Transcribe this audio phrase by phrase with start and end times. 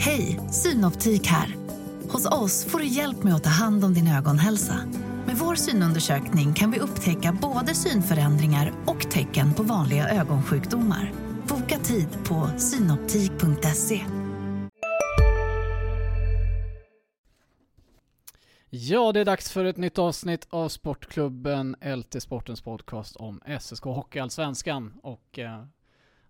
[0.00, 1.56] Hej, Synoptik här.
[2.08, 4.74] Hos oss får du hjälp med att ta hand om din ögonhälsa.
[5.26, 11.12] Med vår synundersökning kan vi upptäcka både synförändringar och tecken på vanliga ögonsjukdomar.
[11.48, 14.00] Boka tid på synoptik.se.
[18.70, 23.84] Ja, det är dags för ett nytt avsnitt av Sportklubben LT Sportens podcast om SSK
[23.84, 24.94] Hockeyallsvenskan.
[25.02, 25.64] Och eh,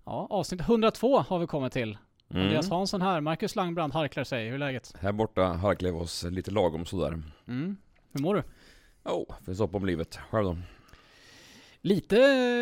[0.05, 1.99] ja, avsnitt 102 har vi kommit till.
[2.31, 2.43] Mm.
[2.43, 4.47] Andreas Hansson här, Marcus Langbrand harklar sig.
[4.47, 4.95] Hur är läget?
[5.01, 7.23] Här borta harklar vi oss lite lagom sådär.
[7.49, 7.77] Mm.
[8.13, 8.43] Hur mår du?
[9.05, 10.19] Jo, oh, finns hopp om livet.
[10.31, 10.57] Själv då?
[11.81, 12.17] Lite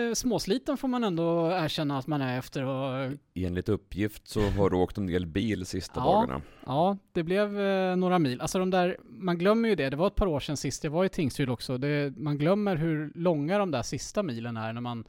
[0.08, 3.12] eh, småsliten får man ändå erkänna att man är efter och...
[3.34, 6.04] Enligt uppgift så har du åkt en del bil sista Ja.
[6.12, 6.42] dagarna.
[6.66, 8.40] Ja, det blev eh, några mil.
[8.40, 9.90] Alltså de där, man glömmer ju det.
[9.90, 11.78] Det var ett par år sedan sist jag var i Tingsryd också.
[11.78, 15.04] Det, man glömmer hur långa de där sista milen är när man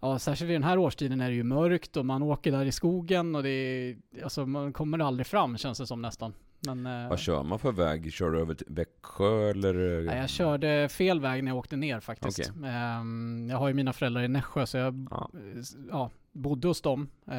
[0.00, 2.72] Ja, särskilt i den här årstiden är det ju mörkt och man åker där i
[2.72, 6.34] skogen och det är, alltså man kommer aldrig fram känns det som nästan.
[6.60, 8.12] Men, eh, Vad kör man för väg?
[8.12, 10.02] Kör du över till Växjö eller?
[10.02, 12.50] nej, jag körde fel väg när jag åkte ner faktiskt.
[12.56, 12.70] Okej.
[12.70, 15.30] Ehm, jag har ju mina föräldrar i Nässjö så jag Ja.
[15.90, 17.08] ja, bodde hos dem.
[17.26, 17.34] Eh,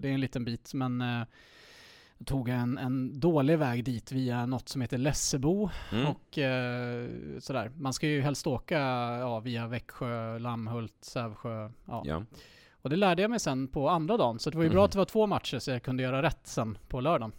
[0.00, 1.02] det är en liten bit men
[2.20, 6.06] jag tog en, en dålig väg dit via något som heter Lessebo Mm.
[6.06, 7.70] och eh, sådär.
[7.76, 8.78] Man ska ju helst åka
[9.20, 11.70] ja, via Växjö, Lammhult, Sävsjö.
[11.86, 12.02] Ja.
[12.06, 12.24] Ja.
[12.82, 14.38] Och det lärde jag mig sen på andra dagen.
[14.38, 14.84] Så det var ju bra Mhm.
[14.84, 17.32] att det var två matcher så jag kunde göra rätt sen på lördagen.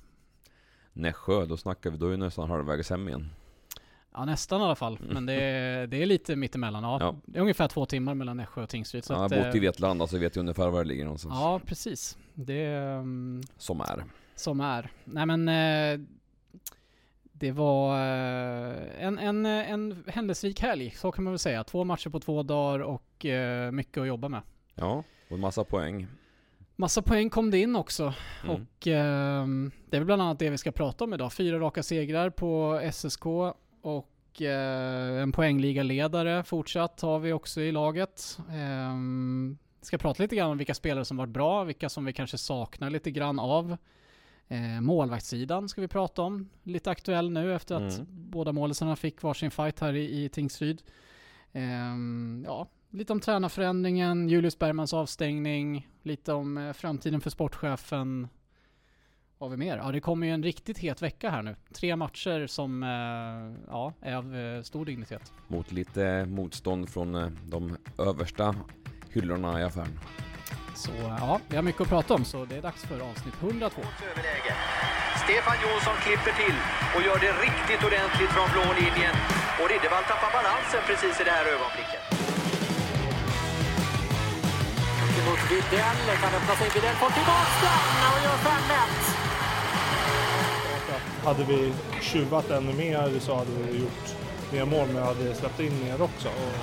[0.94, 3.30] Nässjö, då snackar vi, då är ju nästan halvvägs hem igen.
[4.14, 5.00] Ja nästan i alla fall.
[5.02, 6.84] Men det är, det är lite mittemellan.
[6.84, 6.98] Ja.
[7.02, 7.16] Ja.
[7.26, 9.04] Det är ungefär två timmar mellan Nässjö och Tingsryd.
[9.06, 11.34] Så Jag har bott i eh, Vetlanda så vet jag ungefär var det ligger någonstans.
[11.38, 12.18] Ja, precis.
[12.34, 14.04] Det um, Som är.
[14.36, 14.92] Som är.
[15.06, 16.08] Nej men eh,
[17.42, 21.64] det var eh, en, en, en händelserik helg, så kan man väl säga.
[21.64, 24.42] Två matcher på två dagar och eh, mycket att jobba med.
[24.76, 26.08] Ja, och en massa poäng.
[26.76, 28.14] Massa poäng kom det in också.
[28.44, 28.56] Mm.
[28.56, 31.34] Och ehm, det är väl bland annat det vi ska prata om idag.
[31.34, 33.26] Fyra raka segrar på SSK
[33.82, 38.38] och eh, en poängligaledare fortsatt har vi också i laget.
[38.50, 42.38] Um, ska prata lite grann om vilka spelare som varit bra, vilka som vi kanske
[42.38, 43.78] saknar lite grann av.
[44.52, 46.50] Eh, målvaktssidan ska vi prata om.
[46.64, 48.06] Lite aktuell nu efter att Mm.
[48.10, 50.82] båda målisarna fick varsin fight här i, i Tingsryd.
[51.54, 58.28] Ehm, ja, lite om tränarförändringen, Julius Bergmans avstängning, lite om eh, framtiden för sportchefen.
[59.38, 59.78] Vad har vi mer?
[59.78, 61.56] Ja, det kommer ju en riktigt het vecka här nu.
[61.74, 62.90] Tre matcher som eh,
[63.72, 65.34] ja, är av eh, stor dignitet.
[65.48, 68.56] Mot lite motstånd från eh, de översta
[69.10, 70.00] hyllorna i affären.
[70.76, 73.82] Så ja, vi har mycket att prata om så det är dags för avsnitt 102.
[74.12, 74.54] överläge.
[75.24, 76.58] Stefan Jonsson klipper till
[76.96, 79.16] och gör det riktigt ordentligt från blå linjen.
[79.60, 82.02] Och Riddervall tappar balansen precis i det här ögonblicket.
[85.32, 86.18] mot Widell.
[86.22, 86.70] Kan öppna sig.
[86.76, 88.52] Widell får tillbaka den och gör 5-1.
[91.26, 94.16] Hade vi tjuvat ännu mer så hade vi gjort
[94.52, 96.28] mer mål, men hade släppt in mer också.
[96.28, 96.54] Och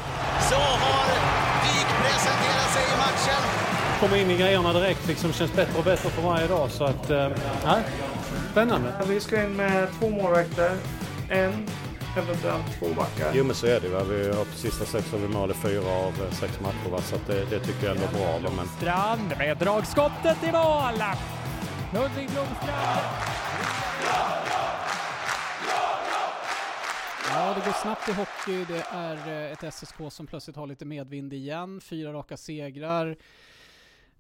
[0.51, 1.09] Så har
[1.63, 3.68] Wik presenterat sig i matchen.
[4.01, 6.71] Komma in i grejerna direkt liksom känns bättre och bättre för varje dag.
[6.71, 7.29] Så att, eh,
[8.51, 8.93] spännande.
[9.07, 10.77] vi ska in med två målvakter,
[11.31, 11.67] en,
[12.17, 13.31] eventuellt två backar.
[13.35, 14.03] Jo men så är det va.
[14.05, 17.01] Vi har på sista sex har vi mål i fyra av eh, sex matcher va.
[17.03, 18.39] Så att det, det tycker jag ändå är bra.
[18.39, 18.57] Va?
[18.57, 21.03] Men Strand med dragskottet i mål.
[21.95, 23.07] Ludvig Blomstrand.
[27.31, 28.65] Ja, det går snabbt i hockey.
[28.65, 31.81] Det är eh, ett SSK som plötsligt har lite medvind igen.
[31.81, 33.17] Fyra raka segrar.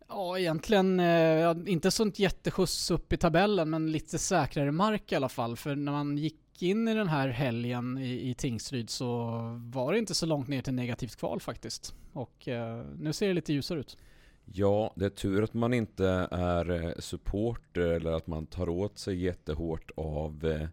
[0.09, 5.29] Ja, egentligen eh, inte sånt jätteskjuts upp i tabellen, men lite säkrare mark i alla
[5.29, 5.57] fall.
[5.57, 9.31] För när man gick in i den här helgen i, i Tingsryd så
[9.73, 11.95] var det inte så långt ner till negativt kval faktiskt.
[12.13, 13.97] Och eh, nu ser det lite ljusare ut.
[14.45, 18.99] Ja, det är tur att man inte är eh, supporter eller att man tar åt
[18.99, 20.69] sig jättehårt av eh,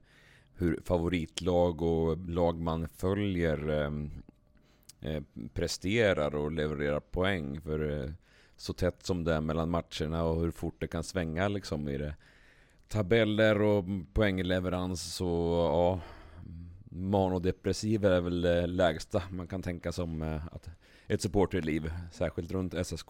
[0.53, 3.91] hur favoritlag och lag man följer eh,
[5.11, 5.23] eh
[5.53, 7.61] presterar och levererar poäng.
[7.61, 8.11] För eh,
[8.57, 11.97] så tätt som det är mellan matcherna och hur fort det kan svänga liksom i
[11.97, 12.15] det.
[12.87, 15.25] Tabeller och poängleverans så
[15.73, 15.99] ja,
[16.89, 20.69] manodepressiv är väl det lägsta man kan tänka som eh, att
[21.07, 23.09] ett supporterliv, särskilt runt SSK.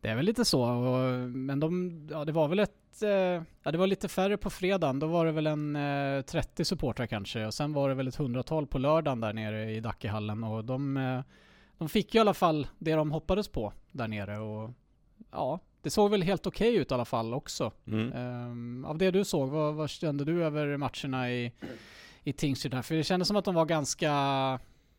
[0.00, 3.70] Det är väl lite så, och, men de, ja, det var väl ett, eh, ja
[3.72, 7.46] det var lite färre på fredagen, då var det väl en eh, 30 supportrar kanske
[7.46, 10.96] och sen var det väl ett hundratal på lördagen där nere i Dackehallen och de,
[10.96, 11.20] eh,
[11.78, 14.70] de fick ju i alla fall det de hoppades på där nere och
[15.30, 17.72] ja, det såg väl helt okej ut i alla fall också.
[17.86, 18.12] Mm.
[18.12, 21.52] Ehm, av det du såg, vad, vad kände du över matcherna i,
[22.22, 22.82] i Tingsryd här?
[22.82, 24.10] För det kändes som att de var ganska,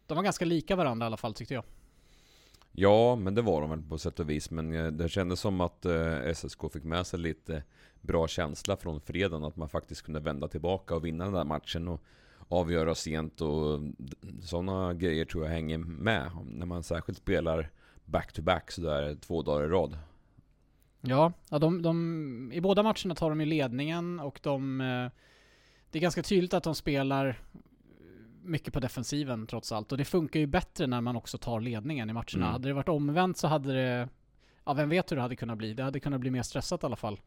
[0.05, 1.63] de var ganska lika varandra i alla fall tyckte jag.
[2.71, 4.51] Ja, men det var de väl på sätt och vis.
[4.51, 7.63] Men eh, det kändes som att eh, SSK fick med sig lite
[8.01, 9.43] bra känsla från fredagen.
[9.43, 11.87] Att man faktiskt kunde vända tillbaka och vinna den där matchen.
[11.87, 12.01] Och
[12.49, 13.79] avgöra sent och
[14.41, 16.31] sådana grejer tror jag hänger med.
[16.45, 17.69] När man särskilt spelar
[18.05, 19.97] back-to-back sådär två dagar i rad.
[21.01, 24.81] Ja, ja de, de, i båda matcherna tar de ju ledningen och de...
[24.81, 25.11] eh,
[25.91, 27.39] Det är ganska tydligt att de spelar
[28.43, 29.91] mycket på defensiven trots allt.
[29.91, 32.35] Och det funkar ju bättre när man också tar ledningen i matcherna.
[32.35, 32.51] Mm.
[32.51, 34.09] Hade det varit omvänt så hade det...
[34.65, 35.73] Ja, vem vet hur det hade kunnat bli.
[35.73, 37.19] Det hade kunnat bli mer stressat i alla fall.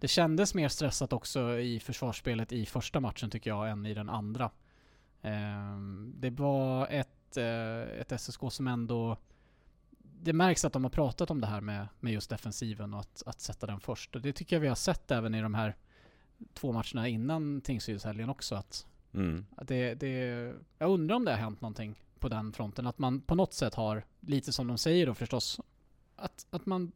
[0.00, 4.08] Det kändes mer stressat också i försvarsspelet i första matchen tycker jag, än i den
[4.08, 4.50] andra.
[5.22, 9.16] Ehm, det var ett, eh, ett SSK som ändå...
[10.20, 13.22] Det märks att de har pratat om det här med, med just defensiven och att,
[13.26, 14.16] att sätta den först.
[14.16, 15.76] Och det tycker jag vi har sett även i de här
[16.54, 18.54] två matcherna innan Tingsrydshelgen också.
[18.54, 19.46] Att, Mm.
[19.56, 20.08] att det, det,
[20.78, 22.86] jag undrar om det har hänt någonting på den fronten.
[22.86, 25.60] Att man på något sätt har, lite som de säger då förstås,
[26.16, 26.92] att, att man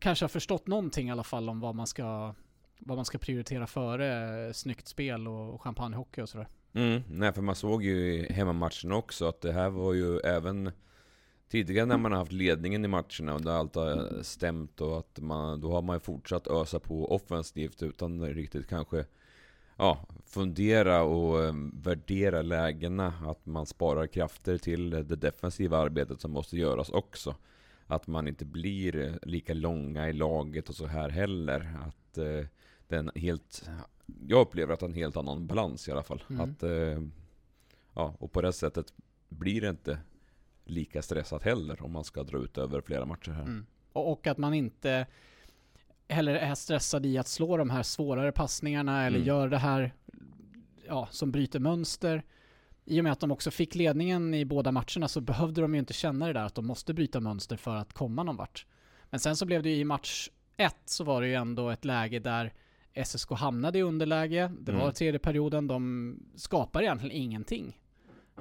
[0.00, 2.34] kanske har förstått någonting i alla fall om vad man ska,
[2.78, 6.48] vad man ska prioritera före eh, snyggt spel och champagnehockey och sådär.
[6.72, 10.70] Mm, nej för man såg ju i hemmamatchen också att det här var ju även
[11.50, 15.18] Tidigare när man har haft ledningen i matcherna och det allt har stämt och att
[15.20, 19.04] man, då har man ju fortsatt ösa på offensivt utan riktigt kanske
[19.76, 23.12] ja, fundera och eh, värdera lägena.
[23.26, 27.34] Att man sparar krafter till det defensiva arbetet som måste göras också.
[27.90, 31.76] Att man inte blir eh, lika långa i laget och så här heller.
[31.86, 32.46] Att eh,
[32.88, 33.68] den helt...
[34.28, 36.22] Jag upplever att det är en helt annan balans i alla fall.
[36.30, 36.40] Mm.
[36.40, 37.02] Att, eh,
[37.94, 38.92] ja, och på det sättet
[39.28, 39.98] blir det inte
[40.64, 43.42] lika stressat heller om man ska dra ut över flera matcher här.
[43.42, 43.66] Mm.
[43.92, 45.06] Och, och att man inte
[46.08, 49.28] heller är stressad i att slå de här svårare passningarna eller Mm.
[49.28, 49.94] gör det här
[50.86, 52.22] ja, som bryter mönster.
[52.88, 55.80] I och med att de också fick ledningen i båda matcherna så behövde de ju
[55.80, 58.66] inte känna det där att de måste bryta mönster för att komma någon vart.
[59.10, 61.84] Men sen så blev det ju i match ett så var det ju ändå ett
[61.84, 62.52] läge där
[63.04, 64.52] SSK hamnade i underläge.
[64.60, 64.92] Det var Mm.
[64.92, 65.66] tredje perioden.
[65.66, 67.78] De skapar egentligen ingenting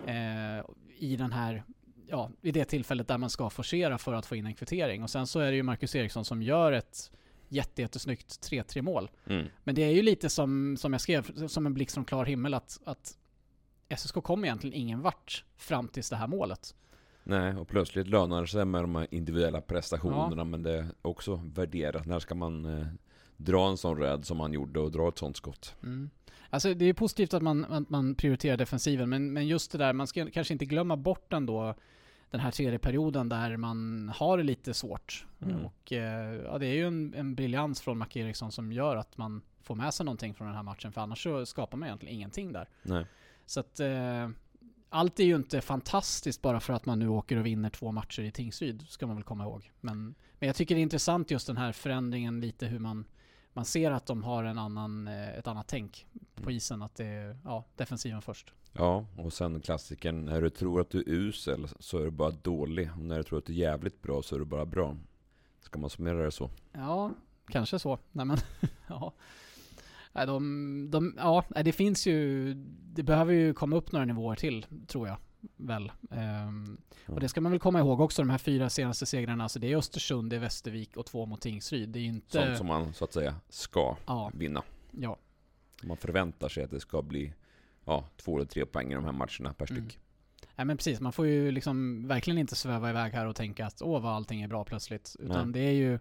[0.06, 0.66] eh,
[0.98, 1.64] i den här
[2.08, 5.04] ja, i det tillfället där man ska forcera för att få in en kvittering.
[5.04, 7.12] Och sen så är det ju Marcus Eriksson som gör ett
[7.48, 9.10] jätte, jättesnyggt 3-3 mål.
[9.26, 9.48] Mm.
[9.64, 12.54] Men det är ju lite som, som jag skrev, som en blixt från klar himmel
[12.54, 13.18] att, att
[13.96, 16.76] SSK kom egentligen ingen vart fram tills det här målet.
[17.24, 21.42] Nej, och plötsligt lönar det sig med de här individuella prestationerna men det är också
[21.54, 22.06] värderat.
[22.06, 22.88] När ska man eh,
[23.38, 25.76] dra en sån rädd som man gjorde och dra ett sånt skott?
[25.84, 26.10] Mm.
[26.50, 29.94] Alltså det är positivt att man, att man prioriterar defensiven, men, men just det där,
[29.94, 31.76] man ska kanske inte glömma bort ändå
[32.30, 35.26] den här tredje perioden där man har det lite svårt.
[35.42, 35.66] Mm.
[35.66, 39.18] Och eh, ja, det är ju en, en briljans från Mac Eriksson som gör att
[39.18, 42.16] man får med sig någonting från den här matchen, för annars så skapar man egentligen
[42.16, 42.70] ingenting där.
[42.84, 43.06] Nej.
[43.48, 44.30] Så att eh,
[44.90, 48.22] allt är ju inte fantastiskt bara för att man nu åker och vinner två matcher
[48.22, 49.72] i Tingsryd, ska man väl komma ihåg.
[49.82, 53.06] Men, men jag tycker det är intressant just den här förändringen lite hur man,
[53.54, 56.06] man ser att de har en annan, eh, ett annat tänk
[56.36, 58.54] på isen, att det är ja, defensiven först.
[58.74, 60.26] Ja, och sen klassikern.
[60.26, 62.92] När du tror att du är usel så är du bara dålig.
[62.92, 64.98] Och när du tror att du är jävligt bra så är du bara bra.
[65.62, 66.50] Ska man summera det så?
[66.72, 67.12] Ja,
[67.48, 68.00] kanske så.
[68.12, 68.38] Nej men,
[68.88, 69.14] ja.
[70.18, 72.54] Nej, de, de, ja, nej, det finns ju,
[72.94, 75.18] det behöver ju komma upp några nivåer till, tror jag.
[75.58, 75.92] Väl.
[76.12, 76.78] Ehm.
[77.08, 79.44] Och det ska man väl komma ihåg också, de här fyra senaste segrarna.
[79.44, 81.90] Alltså det är Östersund, det är Västervik och två mot Tingsryd.
[81.90, 82.32] Det är inte...
[82.46, 84.64] Sånt som man så att säga ska Ja, vinna.
[84.92, 85.18] ja.
[85.84, 87.34] Man förväntar sig att det ska bli
[87.86, 89.84] ja, två eller tre poäng i de här matcherna per Mm.
[89.84, 90.00] styck.
[90.56, 93.82] Nej men precis, man får ju liksom verkligen inte sväva iväg här och tänka att
[93.82, 95.16] åh vad allting är bra plötsligt.
[95.20, 96.00] Utan det är ju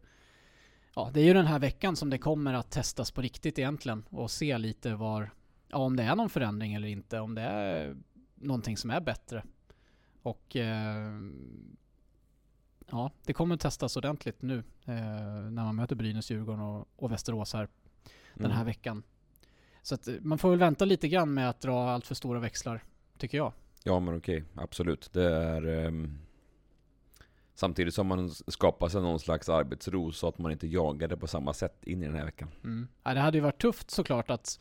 [0.97, 4.05] Ja, det är ju den här veckan som det kommer att testas på riktigt egentligen
[4.11, 5.31] och se lite var
[5.69, 7.97] Ja, om det är någon förändring eller inte, om det är
[8.35, 9.45] någonting som är bättre.
[10.23, 11.12] Och eh,
[12.91, 14.95] Ja, det kommer testas ordentligt nu eh,
[15.50, 17.69] när man möter Brynäs, Djurgården och, och Västerås här
[18.35, 18.67] den här Mm.
[18.67, 19.03] veckan.
[19.83, 22.41] Så att eh, man får väl vänta lite grann med att dra allt för stora
[22.41, 22.85] växlar,
[23.19, 23.53] tycker jag.
[23.85, 25.11] Ja men okej, absolut.
[25.12, 26.19] Det är ehm,
[27.59, 31.27] Samtidigt som man skapar sig någon slags arbetsro så att man inte jagar det på
[31.27, 32.49] samma sätt in i den här veckan.
[32.65, 32.89] Mm.
[33.03, 34.61] Ja, det hade ju varit tufft såklart att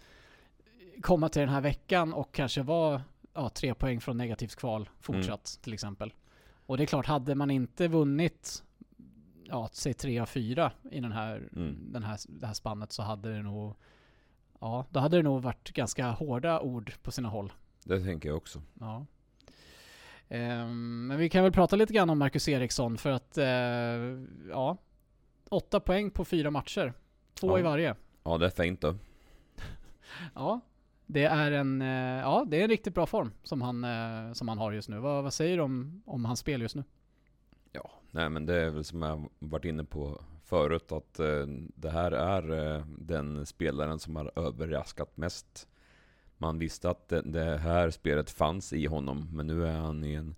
[1.01, 3.01] komma till den här veckan och kanske vara
[3.33, 6.13] ja, tre poäng från negativt kval fortsatt till exempel.
[6.65, 8.63] Och det är klart, hade man inte vunnit
[9.43, 11.91] ja, säg tre av fyra i den här, Mm.
[11.91, 13.75] den här, det här spannet så hade det nog
[14.59, 17.53] Ja, då hade det nog varit ganska hårda ord på sina håll.
[17.83, 18.61] Det tänker jag också.
[18.79, 19.05] Ja.
[20.29, 23.45] Ehm, men vi kan väl prata lite grann om Marcus Eriksson för att eh,
[24.49, 24.77] ja,
[25.49, 26.93] åtta poäng på fyra matcher.
[27.33, 27.59] Två Ja.
[27.59, 27.95] i varje.
[28.23, 28.95] Ja det är fint då.
[30.35, 30.59] Ja,
[31.05, 31.87] det är en, eh,
[32.21, 34.99] ja, det är en riktigt bra form som han, eh, som han har just nu.
[34.99, 36.83] Vad, vad säger du om, om hans spel just nu?
[37.71, 41.19] Ja, nej men det är väl som jag varit inne på förut att
[41.75, 45.67] det här är den spelaren som har överraskat mest.
[46.37, 50.13] Man visste att det, det här spelet fanns i honom, men nu är han i
[50.13, 50.35] en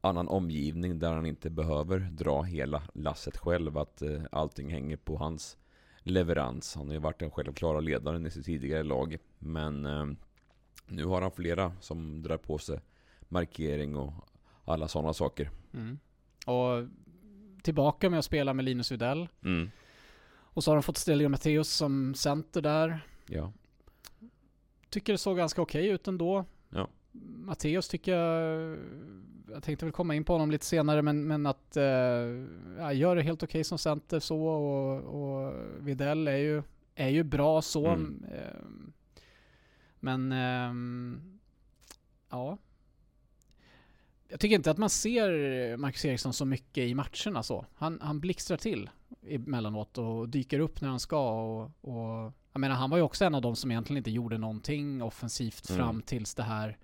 [0.00, 3.78] annan omgivning där han inte behöver dra hela lasset själv.
[3.78, 5.56] Att eh, allting hänger på hans
[5.98, 6.74] leverans.
[6.74, 9.16] Han har ju varit den självklara ledaren i sitt tidigare lag.
[9.38, 10.06] Men eh,
[10.86, 12.80] nu har han flera som drar på sig
[13.28, 14.12] markering och
[14.64, 15.50] alla sådana saker.
[15.74, 15.98] Mm.
[16.46, 16.88] Och
[17.62, 19.28] tillbaka med att spela med Linus Widell.
[19.44, 19.70] Mm.
[20.30, 23.00] Och så har de fått Stelio Matteus som center där.
[23.26, 23.52] Ja.
[24.90, 26.44] Tycker det såg ganska okej ut ändå.
[26.70, 26.88] Ja.
[27.22, 28.78] Matteus tycker jag,
[29.50, 31.84] jag tänkte väl komma in på honom lite senare, men, men att eh,
[32.78, 36.62] ja, gör det helt okej som center så och, och Videll är ju,
[36.94, 37.86] är ju bra så.
[37.86, 38.24] Mm.
[38.32, 38.64] Eh,
[40.00, 41.38] men ehm,
[42.30, 42.58] ja.
[44.28, 47.66] Jag tycker inte att man ser Marcus Eriksson så mycket i matcherna så.
[47.74, 48.90] Han, han blixtrar till
[49.28, 53.24] emellanåt och dyker upp när han ska och, och jag menar han var ju också
[53.24, 55.78] en av de som egentligen inte gjorde någonting offensivt Mm.
[55.84, 56.78] fram tills det här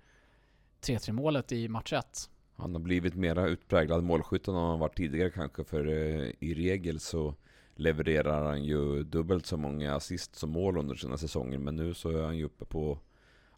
[0.81, 2.29] 3-3 målet i match 1.
[2.55, 5.63] Han har blivit mera utpräglad målskytt än han varit tidigare kanske.
[5.63, 7.35] För eh, i regel så
[7.75, 11.57] levererar han ju dubbelt så många assist som mål under sina säsonger.
[11.57, 12.99] Men nu så är han ju uppe på,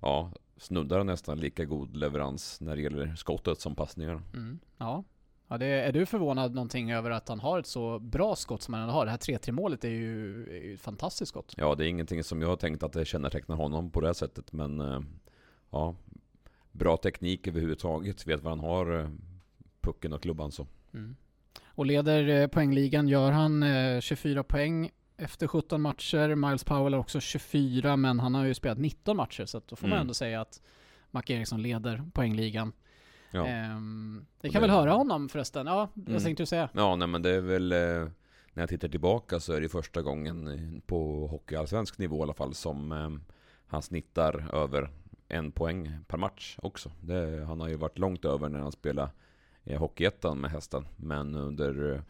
[0.01, 4.21] ja, snuddar nästan lika god leverans när det gäller skottet som passningarna.
[4.33, 4.59] Mm.
[4.77, 5.03] Ja.
[5.47, 8.73] Ja det, är du förvånad någonting över att han har ett så bra skott som
[8.73, 9.05] han har?
[9.05, 11.53] Det här 3-3 målet är ju, är ju ett fantastiskt skott.
[11.57, 14.53] Ja, det är ingenting som jag har tänkt att det kännetecknar honom på det sättet.
[14.53, 15.01] Men eh,
[15.71, 15.95] ja,
[16.71, 18.27] bra teknik överhuvudtaget.
[18.27, 19.09] Vet vad han har, eh,
[19.81, 20.67] pucken och klubban så.
[20.93, 21.15] Mm.
[21.65, 26.35] Och leder eh, poängligan gör han eh, 24 poäng efter 17 matcher.
[26.35, 29.87] Miles Powell har också 24, men han har ju spelat 19 matcher, så då får
[29.87, 30.01] man Mm.
[30.01, 30.61] ändå säga att
[31.11, 32.73] Mac Eriksson leder poängligan.
[33.37, 33.47] Ja.
[33.47, 35.67] Ehm, vi kan det- väl höra honom förresten?
[35.67, 36.23] Ja, vad Mm.
[36.23, 36.69] tänkte du säga?
[36.73, 37.77] Ja, nej men det är väl eh,
[38.53, 42.33] när jag tittar tillbaka så är det första gången eh, på hockeyallsvensk nivå i alla
[42.33, 43.09] fall som eh,
[43.67, 44.89] han snittar över
[45.27, 46.91] en poäng per match också.
[47.01, 49.09] Det, han har ju varit långt över när han spelade
[49.63, 50.87] eh, Hockeyettan med hästen.
[50.95, 52.01] Men under eh,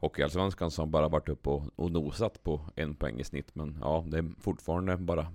[0.00, 3.54] Hockeyallsvenskan så har han bara varit uppe och, och nosat på en poäng i snitt.
[3.54, 5.26] Men ja, det är fortfarande bara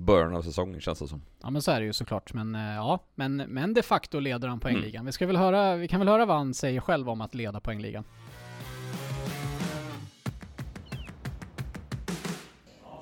[0.00, 1.22] början av säsongen känns det som.
[1.42, 4.48] Ja men så är det ju såklart, men eh, ja, men, men de facto leder
[4.48, 5.00] han poängligan.
[5.00, 5.06] Mm.
[5.06, 7.60] Vi, ska väl höra, vi kan väl höra vad han säger själv om att leda
[7.60, 8.04] poängligan.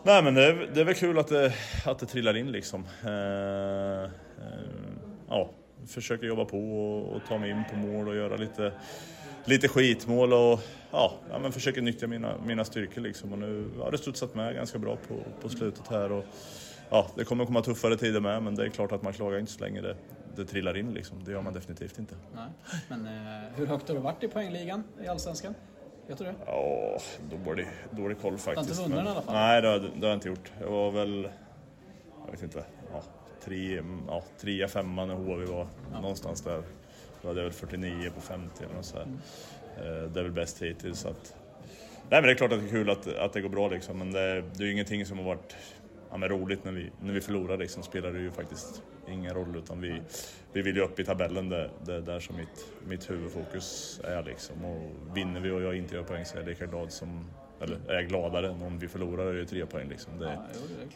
[0.02, 1.52] Nej men det är, det är väl kul att det,
[1.86, 2.84] att det trillar in liksom.
[3.04, 4.10] Eh, eh,
[5.28, 5.50] ja,
[5.86, 8.72] försöker jobba på och, och ta mig in på mål och göra lite,
[9.44, 13.32] lite skitmål och ja, ja men försöker nyttja mina, mina styrkor liksom.
[13.32, 16.12] Och nu har det studsat med ganska bra på, på slutet här.
[16.12, 16.24] Och,
[16.90, 19.52] ja, det kommer komma tuffare tider med men det är klart att man klagar inte
[19.52, 19.96] så länge det,
[20.36, 21.24] det trillar in liksom.
[21.24, 22.14] Det gör man definitivt inte.
[22.34, 22.44] Nej.
[22.88, 25.54] Men eh, hur högt har du varit i poängligan i Allsvenskan?
[26.06, 26.34] Vet du det?
[26.46, 26.98] Ja,
[27.44, 28.70] dålig, dålig koll faktiskt.
[28.70, 29.34] inte vunnit men- i alla fall?
[29.34, 30.52] Nej, det har, det har jag inte gjort.
[30.60, 31.28] Jag var väl,
[32.24, 33.02] jag vet inte, ja,
[33.44, 35.66] tre, ja, trea, femma när HV var
[36.00, 36.62] någonstans där.
[37.22, 39.02] Då hade jag väl 49 på 50 eller något sådär.
[39.04, 39.18] Mm.
[39.76, 40.98] Eh, Det är väl bäst hittills.
[41.00, 41.34] Så att,
[42.10, 43.98] nej men det är klart att det är kul att, att det går bra liksom,
[43.98, 45.56] men det, det är ju ingenting som har varit
[46.10, 49.56] ja, men roligt när vi, när vi förlorar liksom, spelar det ju faktiskt ingen roll
[49.56, 50.02] utan vi,
[50.52, 54.22] vi vill ju upp i tabellen, det, det är där som mitt, mitt huvudfokus är
[54.22, 54.64] liksom.
[54.64, 57.24] Och vinner vi och jag inte gör poäng så är jag lika glad som,
[57.60, 60.18] eller är jag gladare än om vi förlorar och gör tre poäng liksom.
[60.18, 60.38] Det,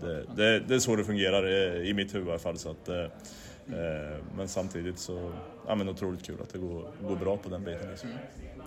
[0.00, 2.59] det, det, det är så det fungerar eh, i mitt huvud i alla fall.
[2.59, 5.33] Så att, eh, eh, men samtidigt så,
[5.66, 8.11] ja men otroligt kul att det går, går bra på den biten liksom.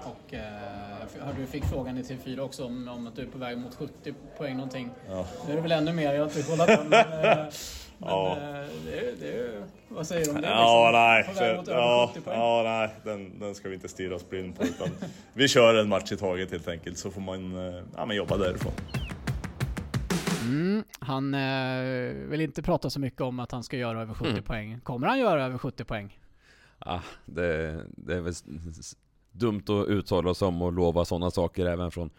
[0.06, 0.42] Och eh,
[1.18, 3.58] jag hörde du fick frågan i TV4 också om, om att du är på väg
[3.58, 4.90] mot 70 poäng någonting.
[5.10, 5.26] Ja.
[5.46, 7.20] Nu är det väl ännu mer, jag har inte kollat på men, eh,
[7.98, 8.38] men Ja.
[8.38, 10.48] eh, det, det, vad säger du om det?
[10.48, 11.02] Ja, liksom?
[11.02, 11.24] nej.
[11.24, 12.40] På väg mot över Ja, 70 poäng.
[12.40, 12.90] ja, nej.
[13.04, 14.64] Den, den ska vi inte stirra oss blind på.
[14.64, 14.88] Utan
[15.34, 18.38] vi kör en match i taget helt enkelt, så får man eh, ja, men jobba
[18.38, 18.74] därifrån.
[20.42, 24.30] Mm, han eh, vill inte prata så mycket om att han ska göra över 70
[24.30, 24.44] Mm.
[24.44, 24.80] poäng.
[24.84, 26.20] Kommer han göra över 70 poäng?
[26.80, 28.34] Ah, det, det är väl
[29.36, 32.10] dumt att uttala sig om och lova sådana saker även från,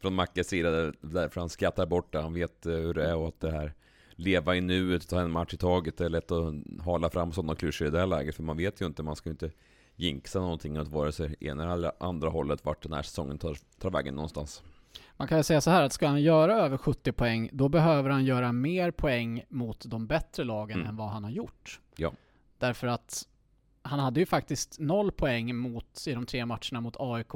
[0.00, 0.70] från Mackes sida.
[0.70, 2.20] där- Därför han skrattar bort det.
[2.22, 3.72] Han vet eh, hur det är och att det här
[4.16, 5.96] leva i nuet, ta en match i taget.
[5.96, 6.54] Det är lätt att
[6.84, 8.34] hala fram sådana klyschor i det här läget.
[8.34, 9.50] För man vet ju inte, man ska ju inte
[9.96, 13.90] jinxa någonting åt vare sig ena eller andra hållet vart den här säsongen tar, tar
[13.90, 14.62] vägen någonstans.
[15.16, 18.10] Man kan ju säga så här att ska han göra över 70 poäng, då behöver
[18.10, 20.88] han göra mer poäng mot de bättre lagen Mm.
[20.88, 21.80] än vad han har gjort.
[21.96, 22.12] Ja.
[22.58, 23.28] Därför att
[23.84, 27.32] han hade ju faktiskt noll poäng mot, i de tre matcherna mot AIK,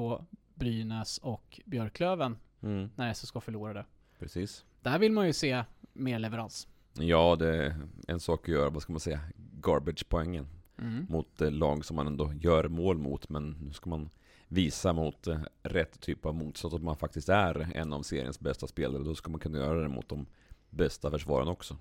[0.55, 3.85] Brynäs och Björklöven Mm, när SSK förlorade.
[4.19, 4.65] precis.
[4.83, 6.69] Där vill man ju se mer leverans.
[6.95, 7.75] Ja, det är
[8.09, 9.21] en sak att göra, vad ska man säga,
[9.61, 10.47] garbage-poängen.
[10.79, 11.07] Mm.
[11.09, 13.29] mot eh, lag som man ändå gör mål mot.
[13.29, 14.11] Men nu ska man
[14.49, 18.67] visa mot eh, rätt typ av motstånd att man faktiskt är en av seriens bästa
[18.67, 19.03] spelare.
[19.03, 20.27] Då ska man kunna göra det mot de
[20.71, 21.77] bästa försvaren också.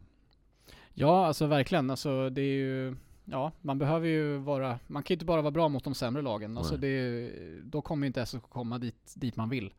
[0.93, 1.89] Ja, alltså verkligen.
[1.89, 2.95] Alltså det är ju...
[3.29, 4.79] Ja, man behöver ju vara...
[4.87, 6.57] Man kan ju inte bara vara bra mot de sämre lagen.
[6.57, 7.31] Alltså det,
[7.63, 9.73] då kommer ju inte SSK komma dit, dit man vill.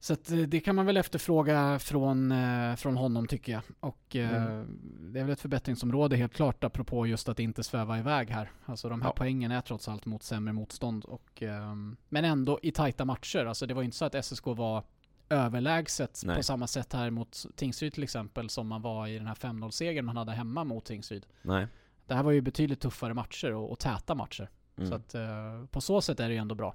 [0.00, 3.62] Så att eh, det kan man väl efterfråga från, eh, från honom tycker jag.
[3.80, 4.78] Och eh, Mm.
[5.12, 8.50] det är väl ett förbättringsområde helt klart apropå just att inte sväva iväg här.
[8.64, 9.14] Alltså de här Ja.
[9.16, 11.04] poängen är trots allt mot sämre motstånd.
[11.04, 13.44] Och, ehm, men ändå i tajta matcher.
[13.46, 14.82] Alltså det var ju inte så att SSK var
[15.30, 16.36] överlägset Nej.
[16.36, 20.04] på samma sätt här mot Tingsryd till exempel som man var i den här 5-0-segern
[20.04, 21.26] man hade hemma mot Tingsryd.
[21.42, 21.66] Nej.
[22.08, 24.50] Det här var ju betydligt tuffare matcher och, och täta matcher.
[24.76, 24.90] Mm.
[24.90, 26.74] Så att eh, på så sätt är det ju ändå bra.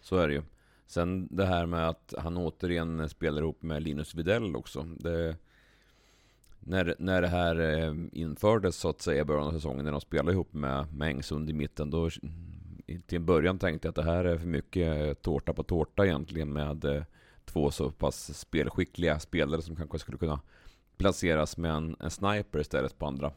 [0.00, 0.42] Så är det ju.
[0.86, 4.82] Sen det här med att han återigen spelar ihop med Linus Widell också.
[4.82, 5.36] Det,
[6.60, 10.00] när, när det här eh, infördes så att säga i början av säsongen, när de
[10.00, 12.10] spelade ihop med, med Engsund i mitten, då
[13.06, 16.06] till en början tänkte jag att det här är för mycket eh, tårta på tårta
[16.06, 17.02] egentligen med eh,
[17.44, 20.40] två så pass spelskickliga spelare som kanske skulle kunna
[20.96, 23.32] placeras med en, en sniper istället på andra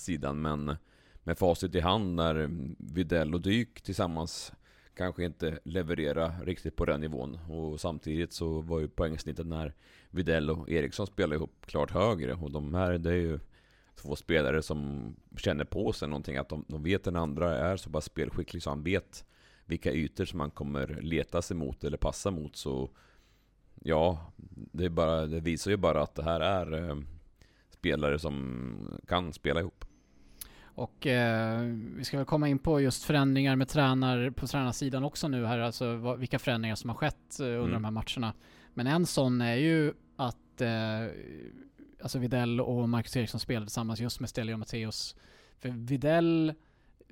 [0.00, 0.42] sidan.
[0.42, 0.76] Men
[1.22, 4.52] med facit i hand när Videll och Dyk tillsammans
[4.94, 7.38] kanske inte leverera riktigt på den nivån.
[7.48, 9.74] Och samtidigt så var ju poängsnittet när
[10.10, 12.34] Videll och Eriksson spelade ihop klart högre.
[12.34, 13.38] Och de här, det är ju
[13.94, 16.36] två spelare som känner på sig någonting.
[16.36, 19.24] Att de, de vet den andra är så pass spelskicklig så han vet
[19.64, 22.56] vilka ytor som man kommer leta sig mot eller passa mot.
[22.56, 22.90] Så
[23.82, 24.32] ja,
[24.72, 26.96] det, är bara, det visar ju bara att det här är eh,
[27.82, 29.84] spelare som kan spela ihop.
[30.64, 31.60] Och eh,
[31.96, 35.58] vi ska väl komma in på just förändringar med tränar på tränarsidan också nu här,
[35.58, 37.72] alltså vad, vilka förändringar som har skett eh, under Mm.
[37.72, 38.32] de här matcherna.
[38.74, 40.70] Men en sån är ju att eh,
[42.02, 45.16] alltså Videll och Marcus Eriksson spelade tillsammans just med Stelio och Matteus.
[45.58, 46.54] För Videll,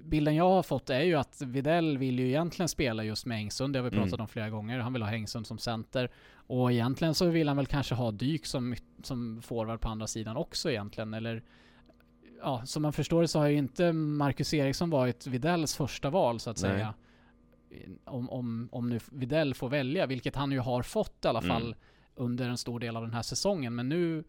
[0.04, 3.72] bilden jag har fått är ju att Videll vill ju egentligen spela just med Engsund,
[3.72, 4.20] det har vi pratat Mm.
[4.20, 4.78] om flera gånger.
[4.78, 6.10] Han vill ha Engsund som center.
[6.34, 10.36] Och egentligen så vill han väl kanske ha Dyk som, som forward på andra sidan
[10.36, 11.42] också egentligen, eller
[12.42, 16.40] ja, som man förstår det så har ju inte Marcus Eriksson varit Vidells första val
[16.40, 16.70] så att Nej.
[16.70, 16.94] säga.
[18.04, 21.62] Om, om, om nu Videll får välja, vilket han ju har fått i alla fall
[21.62, 21.74] Mm.
[22.14, 23.74] under en stor del av den här säsongen.
[23.74, 24.24] Men nu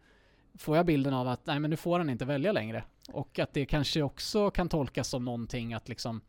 [0.54, 2.84] får jag bilden av att nej men nu får han inte välja längre.
[3.12, 6.20] Och att det kanske också kan tolkas som någonting att liksom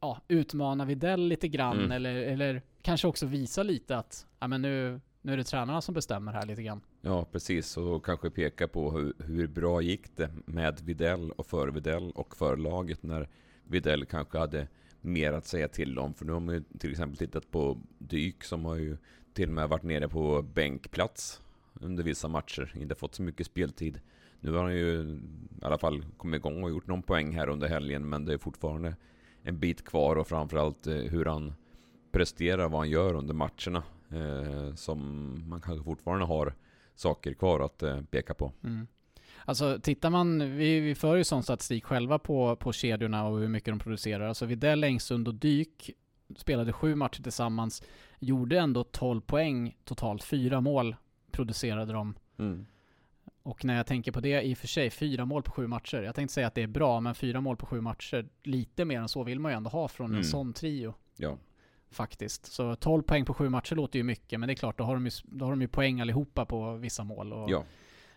[0.00, 1.92] ja, utmana Videll lite grann Mm.
[1.92, 5.94] eller, eller kanske också visa lite att ja, men nu, nu är det tränarna som
[5.94, 6.80] bestämmer här lite grann.
[7.00, 7.76] Ja, precis.
[7.76, 12.36] Och kanske peka på hur, hur bra gick det med Videll och för Videll och
[12.36, 13.28] för laget när
[13.64, 14.66] Videll kanske hade
[15.00, 16.14] mer att säga till om.
[16.14, 18.96] För nu har man ju till exempel tittat på Dyk som har ju
[19.34, 21.40] till och med varit nere på bänkplats
[21.74, 22.72] under vissa matcher.
[22.76, 24.00] Inte fått så mycket speltid.
[24.40, 25.00] Nu har han ju
[25.60, 28.08] i alla fall kommit igång och gjort någon poäng här under helgen.
[28.08, 28.96] Men det är fortfarande
[29.42, 31.52] en bit kvar och framförallt eh, hur han
[32.12, 33.82] presterar, vad han gör under matcherna.
[34.12, 35.00] Eh, som
[35.48, 36.54] man kanske fortfarande har
[36.94, 38.52] saker kvar att eh, peka på.
[38.64, 38.86] Mm.
[39.44, 43.48] Alltså tittar man, vi, vi för ju sån statistik själva på, på kedjorna och hur
[43.48, 44.28] mycket de producerar.
[44.28, 45.90] Alltså Widell, Engsund och Dyk
[46.36, 47.82] spelade sju matcher tillsammans,
[48.18, 50.96] gjorde ändå 12 poäng totalt, fyra mål
[51.32, 52.14] producerade de.
[52.38, 52.66] Mm.
[53.42, 56.02] Och när jag tänker på det, i och för sig, fyra mål på sju matcher.
[56.02, 59.00] Jag tänkte säga att det är bra, men fyra mål på sju matcher, lite mer
[59.00, 60.24] än så vill man ju ändå ha från en Mm.
[60.24, 60.94] sån trio.
[61.16, 61.36] Ja.
[61.90, 62.46] Faktiskt.
[62.46, 64.94] Så 12 poäng på sju matcher låter ju mycket, men det är klart, då har
[64.94, 67.32] de ju, då har de ju poäng allihopa på vissa mål.
[67.32, 67.64] Och, Ja.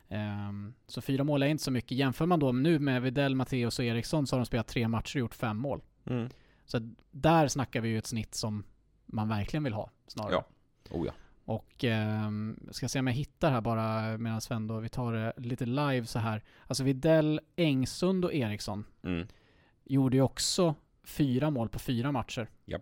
[0.10, 1.92] Ehm, så fyra mål är inte så mycket.
[1.98, 5.16] Jämför man då nu med Videll, Matteus och Eriksson så har de spelat tre matcher
[5.16, 5.82] och gjort fem mål.
[6.06, 6.30] Mm.
[6.66, 8.64] Så där snackar vi ju ett snitt som
[9.06, 10.32] man verkligen vill ha snarare.
[10.34, 10.46] Ja.
[10.92, 11.12] Oh ja.
[11.46, 15.14] Och ehm, jag ska se om jag hittar här bara medan Sven då, vi tar
[15.14, 16.44] det lite live så här.
[16.68, 19.28] Alltså Videll, Engsund och Eriksson Mm.
[19.84, 22.50] gjorde ju också fyra mål på fyra matcher.
[22.66, 22.80] Ja.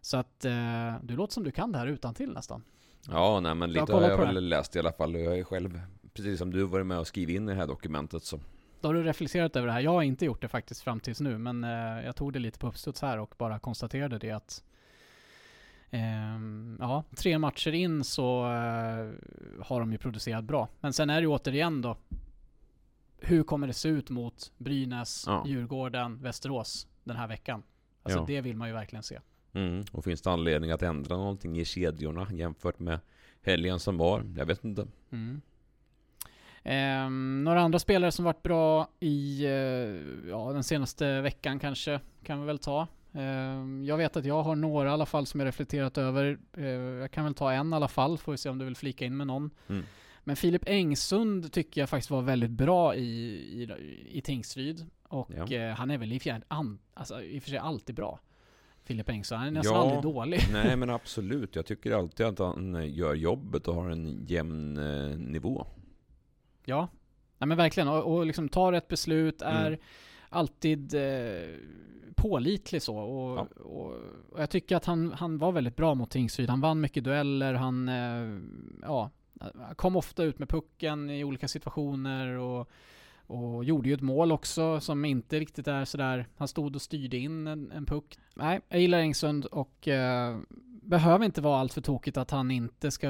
[0.00, 2.62] Så att eh, du låter som du kan det här utan till nästan.
[3.08, 5.14] Ja, nej men Jag har lite har kollat jag väl läst i alla fall.
[5.14, 5.80] Jag är själv,
[6.14, 8.40] precis som du, varit med och skrivit in i det här dokumentet så.
[8.80, 9.80] Då har du reflekterat över det här.
[9.80, 12.58] Jag har inte gjort det faktiskt fram tills nu, men eh, jag tog det lite
[12.58, 14.62] på uppstuds här och bara konstaterade det att
[16.78, 19.10] ja, tre matcher in så eh,
[19.64, 20.68] har de ju producerat bra.
[20.80, 21.96] Men sen är det ju återigen då,
[23.18, 25.44] hur kommer det se ut mot Brynäs, Ja.
[25.46, 27.62] Djurgården, Västerås den här veckan?
[28.02, 28.24] Alltså Ja.
[28.26, 29.20] det vill man ju verkligen se.
[29.52, 29.84] Mm.
[29.92, 33.00] Och finns det anledning att ändra någonting i kedjorna jämfört med
[33.42, 34.24] helgen som var?
[34.36, 34.86] Jag vet inte.
[35.10, 35.40] Mm.
[36.62, 42.40] Ehm, några andra spelare som varit bra i eh, ja, den senaste veckan kanske, kan
[42.40, 42.86] vi väl ta.
[43.14, 46.38] Ehm, jag vet att jag har några i alla fall som jag reflekterat över.
[46.56, 48.76] Eh, jag kan väl ta en i alla fall, får vi se om du vill
[48.76, 49.50] flika in med någon.
[49.68, 49.82] Mm.
[50.24, 53.68] Men Filip Engsund tycker jag faktiskt var väldigt bra i, i,
[54.18, 54.86] i Tingsryd.
[55.08, 55.56] Och Ja.
[55.56, 58.18] eh, han är väl i sig an- alltså, i och för sig alltid bra.
[58.84, 59.38] Filip Engström.
[59.38, 59.82] Han är nästan Ja.
[59.82, 60.40] aldrig dålig.
[60.52, 65.18] Nej men absolut, jag tycker alltid att han gör jobbet och har en jämn eh,
[65.18, 65.66] nivå.
[66.64, 66.88] Ja,
[67.38, 67.88] Nej, men verkligen.
[67.88, 69.78] Och, och liksom tar ett beslut, är Mm.
[70.34, 71.56] Alltid eh,
[72.14, 72.96] pålitlig så.
[72.98, 73.62] Och, Ja.
[73.64, 73.92] och,
[74.30, 76.50] och jag tycker att han, han var väldigt bra mot Tingsryd.
[76.50, 78.38] Han vann mycket dueller, han eh,
[78.82, 79.10] ja,
[79.76, 82.70] kom ofta ut med pucken i olika situationer och,
[83.26, 87.16] och gjorde ju ett mål också som inte riktigt är sådär, han stod och styrde
[87.16, 88.18] in en, en puck.
[88.34, 90.38] Nej, jag gillar Engsund och eh,
[90.84, 93.08] behöver inte vara allt för tokigt att han inte ska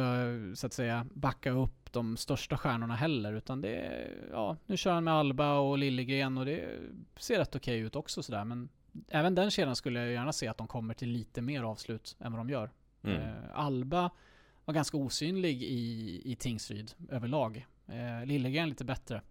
[0.55, 4.93] så att säga backa upp de största stjärnorna heller utan det är, ja, nu kör
[4.93, 6.79] han med Alba och Liljegren och det
[7.17, 8.69] ser rätt okej ut också sådär men
[9.09, 12.33] även den kedjan skulle jag gärna se att de kommer till lite mer avslut än
[12.33, 12.71] vad de gör.
[13.03, 13.23] Mm.
[13.23, 14.11] Eh, Alba
[14.65, 17.67] var ganska osynlig i, i Tingsryd överlag.
[17.87, 19.23] Eh, Liljegren lite bättre.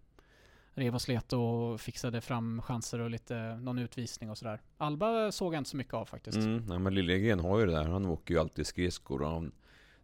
[0.74, 4.60] Rev och slet och fixade fram chanser och lite, någon utvisning och sådär.
[4.76, 6.38] Alba såg jag inte så mycket av faktiskt.
[6.38, 7.84] Mm, nej, men Liljegren har ju det där.
[7.84, 9.52] Han åker ju alltid skridskor och han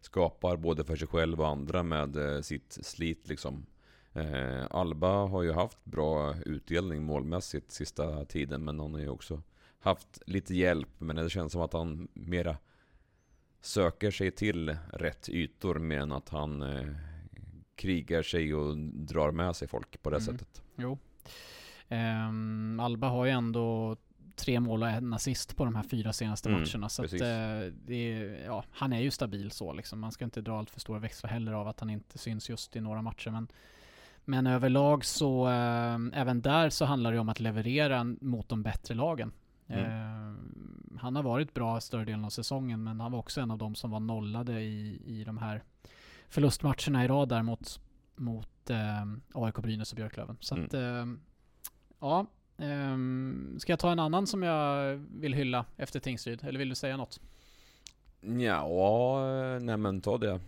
[0.01, 3.65] skapar både för sig själv och andra med eh, sitt slit liksom.
[4.13, 9.41] Eh, Alba har ju haft bra utdelning målmässigt sista tiden men han har ju också
[9.79, 12.57] haft lite hjälp men det känns som att han mera
[13.61, 16.87] söker sig till rätt ytor mer än att han eh,
[17.75, 20.25] krigar sig och drar med sig folk på det Mm.
[20.25, 20.61] sättet.
[20.75, 20.97] Jo.
[21.89, 23.97] Ehm, Alba har ju ändå
[24.35, 26.89] tre mål och en assist på de här fyra senaste Mm, matcherna.
[26.89, 27.27] Så att, eh,
[27.97, 29.99] är, ja, han är ju stabil så liksom.
[29.99, 32.75] Man ska inte dra allt för stora växlar heller av att han inte syns just
[32.75, 33.29] i några matcher.
[33.31, 33.47] Men,
[34.25, 38.93] men överlag så, eh, även där så handlar det om att leverera mot de bättre
[38.95, 39.31] lagen.
[39.67, 39.85] Mm.
[39.85, 40.35] Eh,
[40.99, 43.75] han har varit bra större delen av säsongen men han var också en av de
[43.75, 45.63] som var nollade i, i de här
[46.31, 47.79] förlustmatcherna i rad där mot,
[48.15, 50.37] mot eh, AIK, Brynäs och Björklöven.
[50.39, 50.65] Så Mm.
[50.65, 51.05] att, eh,
[51.99, 52.25] ja.
[52.57, 56.43] ehm, ska jag ta en annan som jag vill hylla efter Tingsryd?
[56.43, 57.19] Eller vill du säga något?
[58.21, 59.19] Ja,
[59.61, 60.39] nej men ta det.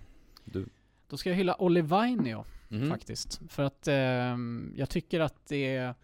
[0.45, 0.65] Du.
[1.09, 2.89] Då ska jag hylla Olli Vainio Mhm.
[2.89, 3.41] faktiskt.
[3.49, 5.95] För att ehm, jag tycker att det är,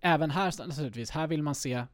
[0.00, 1.84] även här naturligtvis, här vill man se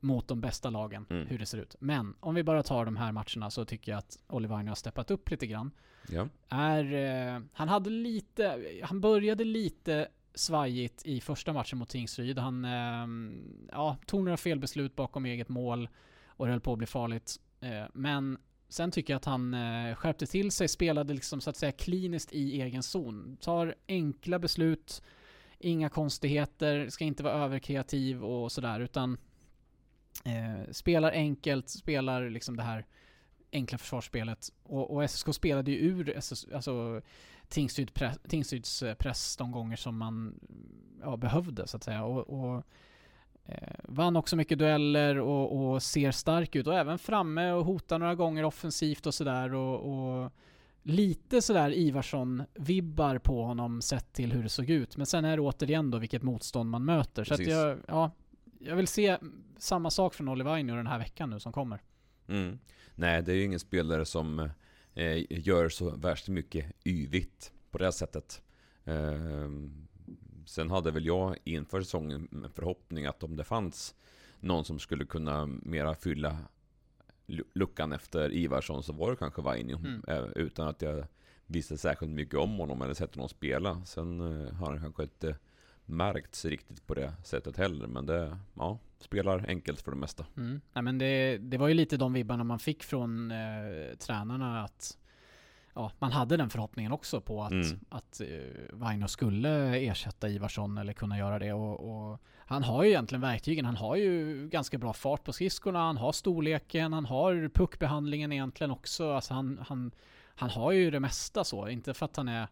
[0.00, 1.26] mot de bästa lagen Mm.
[1.26, 1.76] hur det ser ut.
[1.80, 4.74] Men om vi bara tar de här matcherna så tycker jag att Olli Vainio har
[4.76, 5.70] steppat upp lite grann.
[6.08, 6.28] Ja.
[6.48, 6.92] Är,
[7.36, 12.38] eh, han hade lite, han började lite svajigt i första matchen mot Tingsryd.
[12.38, 15.88] Han ehm, ja, tog några felbeslut bakom eget mål
[16.26, 17.36] och det höll på att bli farligt.
[17.60, 21.56] Eh, men sen tycker jag att han eh, skärpte till sig, spelade liksom så att
[21.56, 23.36] säga kliniskt i egen zon.
[23.40, 25.02] Tar enkla beslut,
[25.58, 29.18] inga konstigheter, ska inte vara överkreativ och sådär utan
[30.24, 32.86] eh, spelar enkelt, spelar liksom det här
[33.52, 34.48] enkla försvarsspelet.
[34.62, 37.02] Och, och SSK spelade ju ur SS, alltså
[37.48, 40.40] Tingsryd press, Tingsryds eh, press de gånger som man
[41.00, 42.04] ja, behövde så att säga.
[42.04, 42.64] Och, och
[43.44, 47.98] eh, vann också mycket dueller och, och ser stark ut och även framme och hotar
[47.98, 49.54] några gånger offensivt och sådär.
[49.54, 50.32] Och, och
[50.82, 54.96] lite sådär Ivarsson-vibbar på honom sett till hur det såg ut.
[54.96, 57.24] Men sen är det återigen då vilket motstånd man möter.
[57.24, 58.10] Så att jag, ja,
[58.62, 59.18] jag vill se
[59.58, 61.80] samma sak från Oliver Vainio den här veckan nu som kommer.
[62.28, 62.58] Mm.
[62.94, 64.38] Nej, det är ju ingen spelare som
[64.94, 68.42] eh, gör så värst mycket yvigt på det här sättet.
[68.84, 69.86] Ehm,
[70.46, 73.94] sen hade väl jag inför säsongen en förhoppning att om det fanns
[74.40, 76.38] någon som skulle kunna mera fylla
[77.26, 79.76] lu- luckan efter Ivarsson så var det kanske Vainio.
[79.78, 80.02] Mm.
[80.08, 81.06] Eh, utan att jag
[81.46, 83.84] visste särskilt mycket om honom eller sett honom spela.
[83.84, 85.36] Sen eh, har han kanske inte
[85.90, 87.86] märkts riktigt på det sättet heller.
[87.86, 90.26] Men det, ja, spelar enkelt för det mesta.
[90.36, 90.60] Mm.
[90.72, 94.98] Nej, men det, det var ju lite de vibbarna man fick från eh, tränarna att
[95.74, 97.80] ja, man hade den förhoppningen också på att, Mm.
[97.88, 98.26] att eh,
[98.72, 101.52] Vaino skulle ersätta Ivarsson eller kunna göra det.
[101.52, 103.64] Och, och han har ju egentligen verktygen.
[103.64, 108.70] Han har ju ganska bra fart på skridskorna, han har storleken, han har puckbehandlingen egentligen
[108.70, 109.12] också.
[109.12, 109.90] Alltså han, han,
[110.34, 111.68] han har ju det mesta så.
[111.68, 112.48] Inte för att han är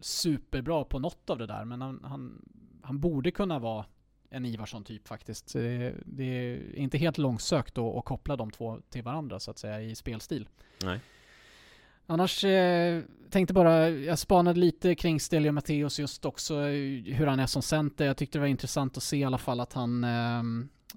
[0.00, 2.42] superbra på något av det där, men han, han,
[2.82, 3.84] han borde kunna vara
[4.30, 5.52] en Ivarsson typ faktiskt.
[6.04, 9.80] Det, är inte helt långsökt att, att koppla de två till varandra så att säga
[9.80, 10.48] i spelstil.
[10.84, 11.00] Nej.
[12.06, 17.40] Annars eh, tänkte bara, jag spanade lite kring Stelio Matteus just också eh, hur han
[17.40, 18.06] är som center.
[18.06, 20.42] Jag tyckte det var intressant att se i alla fall att han eh,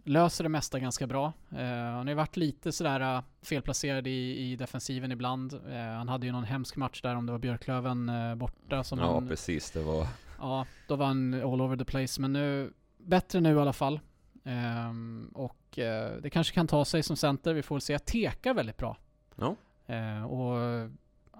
[0.03, 1.33] löser det mesta ganska bra.
[1.51, 5.53] Eh, han har ju varit lite sådär eh, felplacerad i, i defensiven ibland.
[5.53, 9.13] Eh, han hade ju någon hemsk match där om det var Björklöven borta som ja,
[9.13, 9.71] han precis.
[9.71, 10.07] Det var...
[10.39, 12.21] Ja, då var han all over the place.
[12.21, 13.99] Men nu, bättre nu i alla fall.
[14.43, 17.53] Ehm, och eh, det kanske kan ta sig som center.
[17.53, 17.93] Vi får väl se.
[17.93, 18.97] Jag tekar väldigt bra.
[19.35, 19.55] Ja.
[19.85, 20.89] Eh, och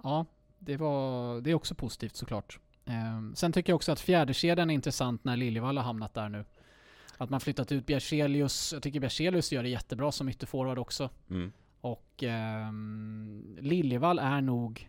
[0.02, 0.26] ja,
[0.58, 2.58] det, var, det är också positivt såklart.
[2.84, 6.44] Ehm, sen tycker jag också att fjärdekedjan är intressant när Liljevall har hamnat där nu.
[7.18, 8.72] Att man flyttat ut Bjerselius.
[8.72, 11.10] Jag tycker Bjerselius gör det jättebra som ytterforward också.
[11.30, 11.52] Mm.
[11.80, 14.88] Och ehm, Liljevall är nog...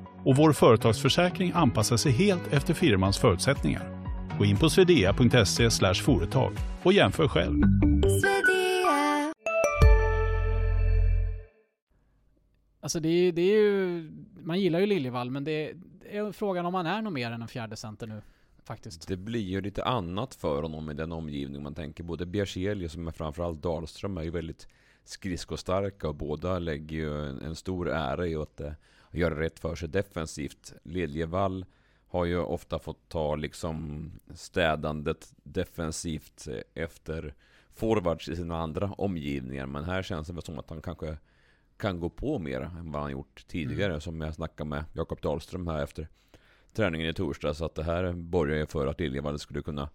[0.25, 4.01] och vår företagsförsäkring anpassar sig helt efter firmans förutsättningar.
[4.37, 6.53] Gå in på swedea.se företag
[6.83, 7.61] och jämför själv.
[12.79, 14.11] Alltså det är, det är ju...
[14.41, 15.73] Man gillar ju Liljevall men det
[16.09, 18.21] är frågan om han är något mer än en fjärde center nu.
[18.63, 19.07] Faktiskt.
[19.07, 22.03] Det blir ju lite annat för honom i den omgivning man tänker.
[22.03, 24.67] Både Bjerselius men framförallt Dahlström är ju väldigt
[25.03, 28.61] skridskostarka och båda lägger ju en, en stor ära i att
[29.13, 30.73] uh, göra rätt för sig defensivt.
[30.83, 31.65] Liljevall
[32.07, 37.35] har ju ofta fått ta liksom städandet defensivt efter
[37.75, 39.65] forwards i sina andra omgivningar.
[39.65, 41.17] Men här känns det väl som att han kanske
[41.77, 43.91] kan gå på mer än vad han gjort tidigare.
[43.91, 44.01] Mm.
[44.01, 46.07] Som jag snackade med Jakob Dahlström här efter
[46.73, 47.53] träningen i torsdag.
[47.53, 49.89] Så att det här borgar ju för att Liljevall skulle kunna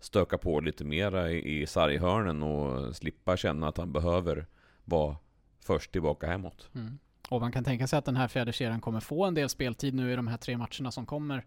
[0.00, 4.46] stöka på lite mera i, i sarghörnen och slippa känna att han behöver
[4.84, 5.16] vara
[5.60, 6.68] först tillbaka hemåt.
[6.74, 6.98] Mm.
[7.32, 9.94] Och man kan tänka sig att den här fjärde kedjan kommer få en del speltid
[9.94, 11.44] nu i de här tre matcherna som kommer.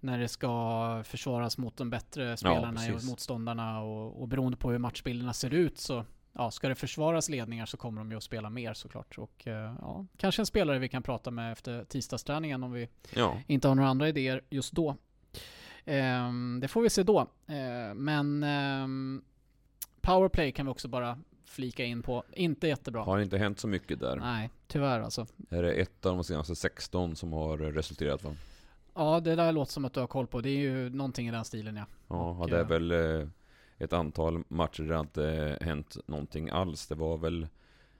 [0.00, 4.70] När det ska försvaras mot de bättre spelarna ja, och motståndarna och, och beroende på
[4.70, 8.22] hur matchbilderna ser ut så ja, ska det försvaras ledningar så kommer de ju att
[8.22, 9.18] spela mer såklart.
[9.18, 13.38] Och eh, ja, kanske en spelare vi kan prata med efter tisdagsträningen om vi ja.
[13.46, 14.96] inte har några andra idéer just då.
[15.86, 17.20] Um, det får vi se då.
[17.20, 19.24] Uh, men um,
[20.00, 21.18] powerplay kan vi också bara
[21.52, 22.24] flika in på.
[22.32, 23.02] Inte jättebra.
[23.02, 24.16] Har inte hänt så mycket där.
[24.16, 25.26] Nej, tyvärr alltså.
[25.48, 28.34] Är det ett av de senaste 16 som har resulterat va?
[28.94, 30.40] Ja, det där låter som att du har koll på.
[30.40, 31.84] Det är ju någonting i den stilen ja.
[32.08, 33.28] Ja, och, det är väl eh,
[33.78, 36.86] ett antal matcher där det inte hänt någonting alls.
[36.86, 37.46] Det var väl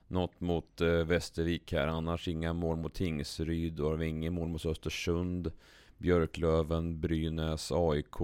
[0.06, 4.48] något mot eh, Västervik här, annars inga mål mot Tingsryd och det var inget mål
[4.48, 5.52] mot Östersund.
[5.98, 8.16] Björklöven, Brynäs, AIK,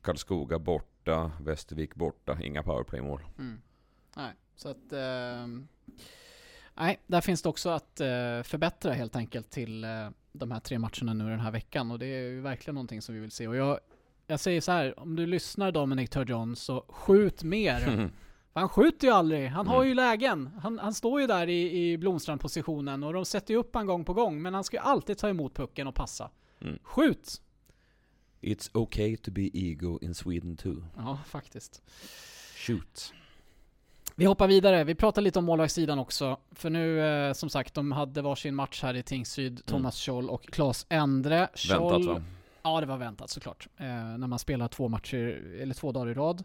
[0.00, 3.20] Karlskoga borta, Västervik borta, inga powerplay-mål.
[3.38, 3.60] Mm.
[4.16, 4.92] Nej, så att...
[4.92, 5.46] Eh,
[6.74, 10.78] nej, där finns det också att eh, förbättra helt enkelt till eh, de här tre
[10.78, 13.48] matcherna nu den här veckan och det är ju verkligen någonting som vi vill se.
[13.48, 13.78] Och jag,
[14.26, 17.88] jag säger så här, om du lyssnar Dominic Turgeon så skjut mer.
[17.88, 18.10] Mm.
[18.52, 19.72] Han skjuter ju aldrig, han mm.
[19.72, 20.50] har ju lägen.
[20.62, 24.04] Han, han står ju där i, i Blomstrand-positionen och de sätter ju upp han gång
[24.04, 26.30] på gång, men han ska ju alltid ta emot pucken och passa.
[26.60, 26.78] Mm.
[26.82, 27.40] Skjut!
[28.40, 30.84] It's okay to be ego in Sweden too.
[30.96, 31.82] Ja, faktiskt.
[32.56, 33.12] Shoot.
[34.18, 34.84] Vi hoppar vidare.
[34.84, 36.38] Vi pratar lite om målvaktssidan också.
[36.50, 39.52] För nu, eh, som sagt, de hade varsin match här i Tingsryd.
[39.52, 39.62] Mm.
[39.66, 40.16] Thomas mm.
[40.16, 41.48] Scholl och Claes Endre.
[41.54, 42.22] Scholl, väntat va?
[42.62, 43.68] Ja, det var väntat såklart.
[43.76, 45.16] Eh, när man spelar två matcher,
[45.60, 46.44] eller två dagar i rad.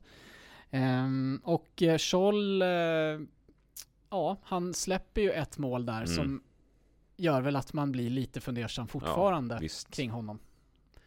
[0.72, 2.68] Ehm, eh, och Scholl, eh,
[4.10, 6.08] ja, han släpper ju ett mål där mm.
[6.08, 6.44] som
[7.18, 10.40] gör väl att man blir lite fundersam fortfarande ja, kring honom.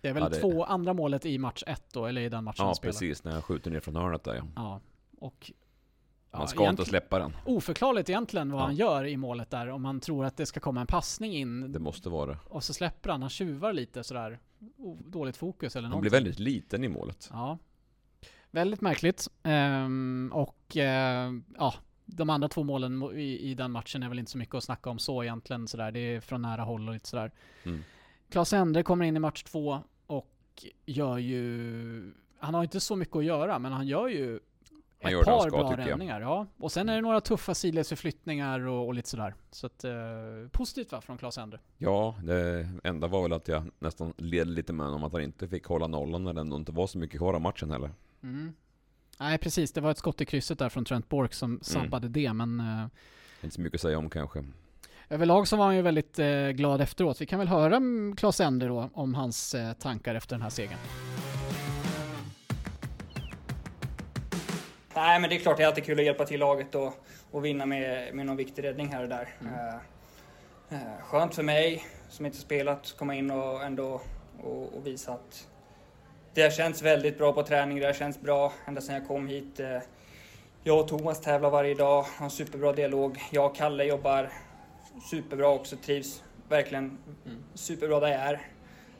[0.00, 0.40] Det är väl ja, det...
[0.40, 2.92] två andra målet i match ett då, eller i den matchen Ja, han spelar.
[2.92, 4.44] precis, när han skjuter ner från hörnet där ja.
[4.56, 4.80] Ja,
[5.18, 5.52] och
[6.38, 7.36] man ska inte släppa den.
[7.44, 8.64] Oförklarligt egentligen vad ja.
[8.64, 11.72] han gör i målet där, om han tror att det ska komma en passning in.
[11.72, 12.38] Det måste vara det.
[12.44, 14.38] Och så släpper han, han tjuvar lite sådär.
[15.06, 15.96] Dåligt fokus eller någonting.
[15.96, 17.30] Han blir väldigt liten i målet.
[17.32, 17.58] Ja.
[18.50, 19.28] Väldigt märkligt.
[19.42, 24.30] Ehm, och ehm, ja, de andra två målen i, i, den matchen är väl inte
[24.30, 25.92] så mycket att snacka om så egentligen sådär.
[25.92, 27.32] Det är från nära håll och lite sådär.
[27.64, 27.82] Mm.
[28.28, 32.14] Klas Endre kommer in i match två och gör ju...
[32.38, 34.40] Han har inte så mycket att göra, men han gör ju
[35.02, 36.46] han ett par ska, bra räddningar, ja.
[36.56, 39.34] Och sen är det några tuffa sidledsförflyttningar och, och lite sådär.
[39.50, 39.92] Så att, eh,
[40.52, 41.60] positivt va, från Claes Endre?
[41.78, 45.48] Ja, det enda var väl att jag nästan led lite med honom att han inte
[45.48, 47.90] fick hålla nollan när det ändå inte var så mycket kvar av matchen heller.
[48.22, 48.52] Mm.
[49.20, 51.62] Nej precis, det var ett skott i krysset där från Trent Bork som mm.
[51.62, 52.60] sabbade det, men...
[52.60, 52.86] Eh,
[53.42, 54.44] inte så mycket att säga om kanske.
[55.08, 57.20] Överlag så var han ju väldigt eh, glad efteråt.
[57.20, 57.80] Vi kan väl höra
[58.16, 60.78] Claes Endre då om hans eh, tankar efter den här segern.
[64.96, 66.92] Nej, men det är klart det är alltid kul att hjälpa till laget och,
[67.30, 69.28] och vinna med, med någon viktig räddning här och där.
[69.40, 69.54] Mm.
[70.72, 74.00] Uh, skönt för mig som inte spelat, komma in och ändå
[74.42, 75.48] och, och, visa att
[76.34, 79.28] det har känts väldigt bra på träning, det har känts bra ända sedan jag kom
[79.28, 79.60] hit.
[79.60, 79.78] Uh,
[80.62, 83.18] jag och Thomas tävlar varje dag, har en superbra dialog.
[83.32, 84.30] Jag och Kalle jobbar
[85.10, 87.44] superbra också, trivs verkligen mm.
[87.54, 88.40] superbra där jag är.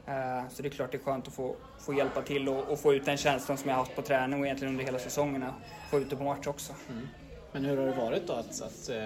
[0.06, 2.80] Eh, så det är klart det är skönt att få, få hjälpa till och, och
[2.80, 5.54] få ut den känslan som jag har haft på träning och egentligen under hela säsongerna.
[5.90, 6.72] Få ut det på match också.
[6.90, 7.08] Mm.
[7.52, 8.96] Men hur har det varit då att, att eh,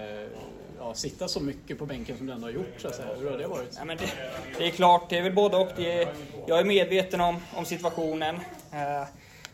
[0.78, 2.74] ja, sitta så mycket på bänken som du ändå har gjort?
[2.78, 3.00] Så att?
[3.18, 3.74] Hur har det varit?
[3.78, 4.12] Ja, men det,
[4.58, 5.68] det är klart, det är väl både och.
[5.76, 6.08] Det är,
[6.46, 8.34] jag är medveten om, om situationen
[8.72, 9.06] eh,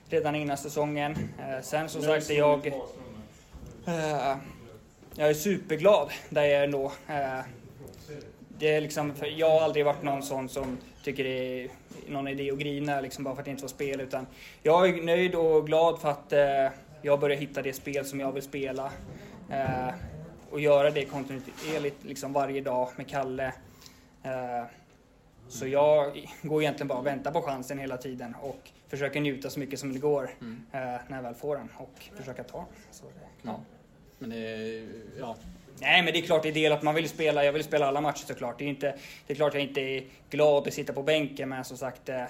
[0.08, 1.16] redan innan säsongen.
[1.38, 2.66] Eh, sen som sagt är jag...
[3.86, 4.36] Eh,
[5.18, 6.92] jag är superglad där jag är ändå.
[8.58, 11.70] Det är liksom, jag har aldrig varit någon sån som tycker det är
[12.08, 14.00] någon idé att grina liksom bara för att det inte får spel.
[14.00, 14.26] Utan
[14.62, 16.68] jag är nöjd och glad för att eh,
[17.02, 18.92] jag börjar hitta det spel som jag vill spela.
[19.50, 19.88] Eh,
[20.50, 23.52] och göra det kontinuerligt liksom varje dag med Kalle.
[24.22, 24.64] Eh,
[25.48, 29.60] så jag går egentligen bara och väntar på chansen hela tiden och försöker njuta så
[29.60, 30.66] mycket som det går Mm.
[30.72, 32.66] eh, när jag väl får den och försöka ta den.
[32.90, 33.60] Så det, ja.
[34.18, 34.86] Men det
[35.18, 35.36] ja.
[35.80, 37.44] Nej, men det är klart det är del att man vill spela.
[37.44, 38.58] Jag vill spela alla matcher såklart.
[38.58, 38.94] Det är, inte,
[39.26, 42.08] det är klart jag inte är glad att sitta på bänken, men som sagt.
[42.08, 42.24] Eh,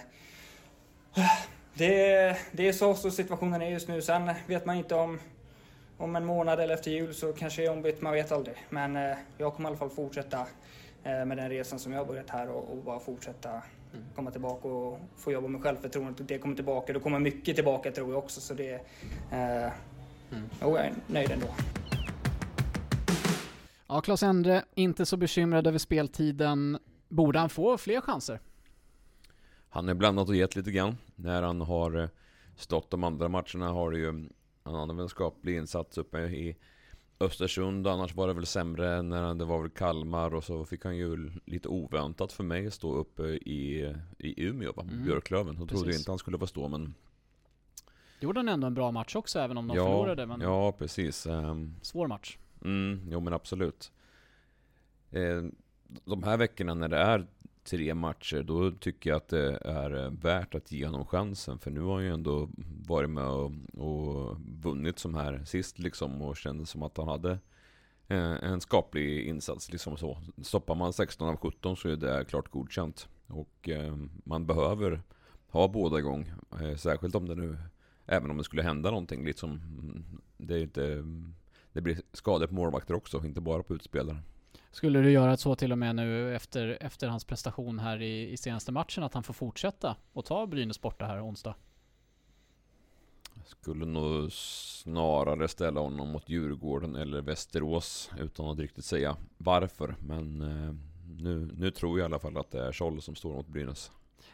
[1.75, 4.03] det, det är så, så situationen är just nu.
[4.03, 5.19] Sen vet man inte om,
[5.99, 8.57] om en månad eller efter jul så kanske det är ombytt, man vet aldrig.
[8.71, 10.47] Men eh, jag kommer i alla fall fortsätta
[11.05, 13.63] eh, med den resan som jag har börjat här och, och bara fortsätta
[14.15, 16.29] komma tillbaka och få jobba med självförtroendet.
[16.29, 16.93] Det kommer tillbaka.
[16.93, 18.41] Då kommer mycket tillbaka tror jag också.
[18.41, 18.73] Så det,
[19.33, 19.71] eh,
[20.61, 21.47] jo, jag är nöjd ändå.
[23.89, 26.79] Ja, Claes Endre, inte så bekymrad över speltiden.
[27.09, 28.41] Borde han få fler chanser?
[29.69, 30.97] Han är blandat och gett lite grann.
[31.15, 32.09] När han har eh,
[32.57, 34.29] stått de andra matcherna har det ju
[34.63, 36.57] han hade väl en skaplig insats uppe i
[37.21, 37.87] Östersund.
[37.87, 41.31] Annars var det väl sämre när det var väl Kalmar och så fick han ju
[41.45, 44.83] lite oväntat för mig stå uppe i, i Umeå va?
[44.83, 45.05] Mm.
[45.05, 45.57] Björklöven.
[45.59, 46.95] Då trodde jag inte han skulle få stå men
[48.21, 50.27] Gjorde han ändå en bra match också, även om de ja, förlorade.
[50.27, 51.27] Men ja, precis.
[51.27, 52.39] Ehm, svår match.
[52.67, 53.93] Mm, jo men absolut.
[55.11, 55.43] Eh,
[56.05, 57.27] de här veckorna när det är
[57.65, 61.59] tre matcher, då tycker jag att det är eh, värt att ge honom chansen.
[61.59, 62.49] För nu har han ju ändå
[62.87, 67.39] varit med och, och vunnit som här sist liksom och kändes som att han hade
[68.09, 70.19] eh, en skaplig insats liksom så.
[70.43, 73.09] Stoppar man 16 av 17 så är det klart godkänt.
[73.27, 75.03] Och eh, man behöver
[75.49, 76.33] ha båda igång.
[76.61, 77.57] Eh, särskilt om det nu,
[78.07, 79.51] även om det skulle hända någonting liksom.
[79.51, 80.05] Mm,
[80.37, 81.05] det är inte
[81.77, 84.19] det blir skador på målvakter också, inte bara på utspelare.
[84.71, 88.37] Skulle du göra så till och med nu efter, efter hans prestation här i, i
[88.37, 91.55] senaste matchen, att han får fortsätta och ta Brynäs borta här onsdag?
[93.45, 99.95] Skulle nog snarare ställa honom mot Djurgården eller Västerås utan att riktigt säga varför.
[100.01, 100.75] Men eh,
[101.23, 103.91] nu, nu tror jag i alla fall att det är Scholl som står mot Brynäs.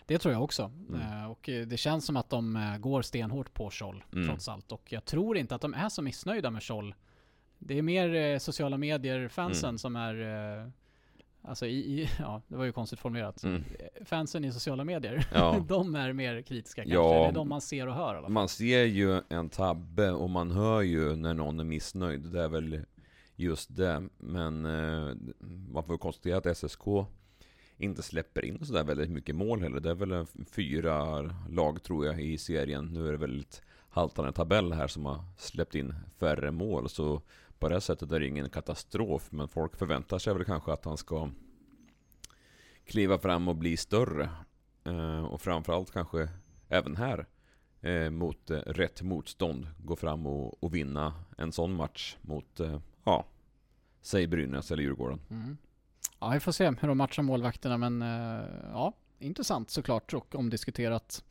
[0.07, 0.70] Det tror jag också.
[0.88, 1.00] Mm.
[1.00, 4.28] Eh, och eh, det känns som att de går stenhårt på Scholl, Mm.
[4.28, 4.72] trots allt.
[4.72, 6.94] Och jag tror inte att de är så missnöjda med Scholl.
[7.66, 9.79] Det är mer eh, sociala medier-fansen Mm.
[9.79, 10.68] som är eh,
[11.44, 13.42] Alltså i, i, ja det var ju konstigt formulerat.
[13.42, 13.64] Mm.
[13.79, 15.64] Eh, Fansen i sociala medier, Ja.
[15.68, 16.94] de är mer kritiska kanske.
[16.94, 17.22] Ja.
[17.22, 18.33] Det är de man ser och hör i alla fall.
[18.33, 22.20] Man ser ju en tabbe och man hör ju när någon är missnöjd.
[22.20, 22.81] Det är väl
[23.37, 24.03] just det.
[24.18, 25.14] Men eh,
[25.72, 26.81] man får konstatera att SSK
[27.77, 29.81] inte släpper in sådär väldigt mycket mål heller.
[29.81, 31.20] Det är väl fyra
[31.51, 32.85] lag tror jag i serien.
[32.87, 36.88] Nu är det väldigt haltande tabell här som har släppt in färre mål.
[36.88, 37.22] Så
[37.62, 39.29] på det sättet är det ingen katastrof.
[39.31, 41.31] Men folk förväntar sig väl kanske att han ska
[42.87, 44.29] kliva fram och bli större.
[44.85, 46.29] Eh, och framförallt kanske
[46.68, 47.27] även här
[47.81, 52.81] eh, mot eh, rätt motstånd gå fram och, och vinna en sån match mot, eh,
[53.05, 53.27] ja,
[54.01, 55.20] säg Brynäs eller Djurgården.
[55.31, 55.57] Mm.
[56.20, 61.25] Ja, vi får se hur de matchar målvakterna, men eh, ja, intressant såklart och omdiskuterat.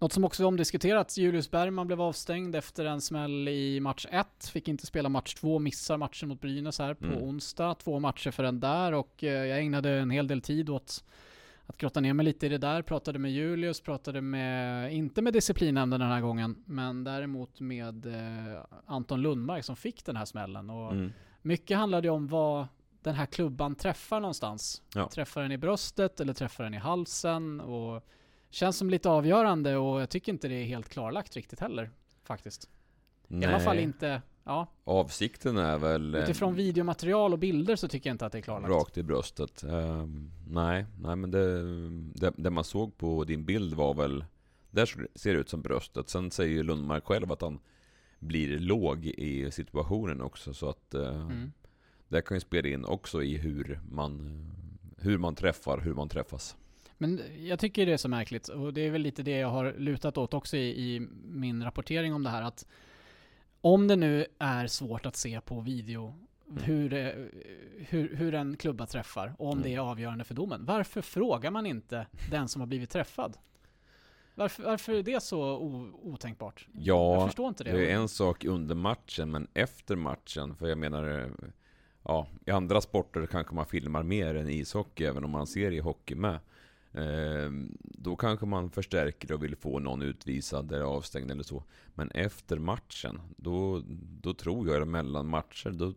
[0.00, 4.26] Något som också är omdiskuterat, Julius Bergman blev avstängd efter en smäll i match 1,
[4.52, 7.22] fick inte spela match 2, missar matchen mot Brynäs här på Mm.
[7.22, 7.74] onsdag.
[7.74, 11.04] Två matcher för den där och eh, jag ägnade en hel del tid åt
[11.66, 15.32] att grotta ner mig lite i det där, pratade med Julius, pratade med, inte med
[15.32, 20.70] disciplinnämnden den här gången, men däremot med eh, Anton Lundmark som fick den här smällen.
[20.70, 21.12] Och Mm.
[21.42, 22.66] mycket handlade ju om vad
[23.02, 24.82] den här klubban träffar någonstans.
[24.94, 25.08] Ja.
[25.08, 27.60] Träffar den i bröstet eller träffar den i halsen?
[27.60, 28.06] Och
[28.50, 31.90] känns som lite avgörande och jag tycker inte det är helt klarlagt riktigt heller.
[32.24, 32.68] Faktiskt.
[33.28, 34.66] I alla fall inte, ja.
[34.84, 38.42] Avsikten är väl eh, Utifrån videomaterial och bilder så tycker jag inte att det är
[38.42, 38.70] klarlagt.
[38.72, 39.62] rakt i bröstet.
[39.62, 41.62] Ehm, nej, nej men det,
[42.20, 44.24] det, det man såg på din bild var väl
[44.70, 46.08] Där ser det ut som bröstet.
[46.08, 47.58] Sen säger ju Lundmark själv att han
[48.18, 50.54] blir låg i situationen också.
[50.54, 51.52] Så att eh, Mm.
[52.08, 54.44] det kan ju spela in också i hur man,
[54.98, 56.56] hur man träffar, hur man träffas.
[57.00, 59.72] Men jag tycker det är så märkligt och det är väl lite det jag har
[59.78, 62.66] lutat åt också i, i min rapportering om det här att
[63.60, 66.14] om det nu är svårt att se på video
[66.62, 67.12] hur, eh,
[67.78, 69.62] hur, hur en klubba träffar och om Mm.
[69.62, 70.64] det är avgörande för domen.
[70.64, 73.36] Varför frågar man inte den som har blivit träffad?
[74.34, 76.68] Varför, varför är det så o, otänkbart?
[76.72, 77.72] Ja, jag förstår inte det.
[77.72, 81.30] det är en sak under matchen, men efter matchen, för jag menar,
[82.02, 85.78] ja, i andra sporter kanske man filmar mer än ishockey, även om man ser i
[85.78, 86.38] hockey med.
[86.92, 87.50] Eh,
[87.82, 91.64] då kanske man förstärker och vill få någon utvisad eller avstängd eller så.
[91.94, 93.82] Men efter matchen, då,
[94.22, 95.94] då tror jag, mellan matcher, då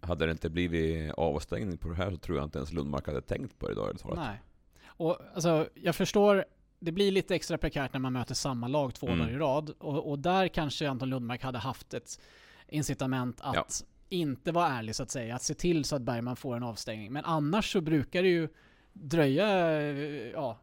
[0.00, 3.20] hade det inte blivit avstängning på det här så tror jag inte ens Lundmark hade
[3.20, 3.98] tänkt på det idag.
[3.98, 4.18] talat.
[4.18, 4.40] Nej.
[4.86, 6.44] Och alltså, jag förstår,
[6.80, 9.18] det blir lite extra prekärt när man möter samma lag två Mm.
[9.18, 9.70] dagar i rad.
[9.78, 12.20] Och, och där kanske Anton Lundmark hade haft ett
[12.68, 13.86] incitament att Ja.
[14.08, 15.34] inte vara ärlig så att säga.
[15.34, 17.12] Att se till så att Bergman får en avstängning.
[17.12, 18.48] Men annars så brukar det ju
[18.94, 20.58] dröja eh, ja,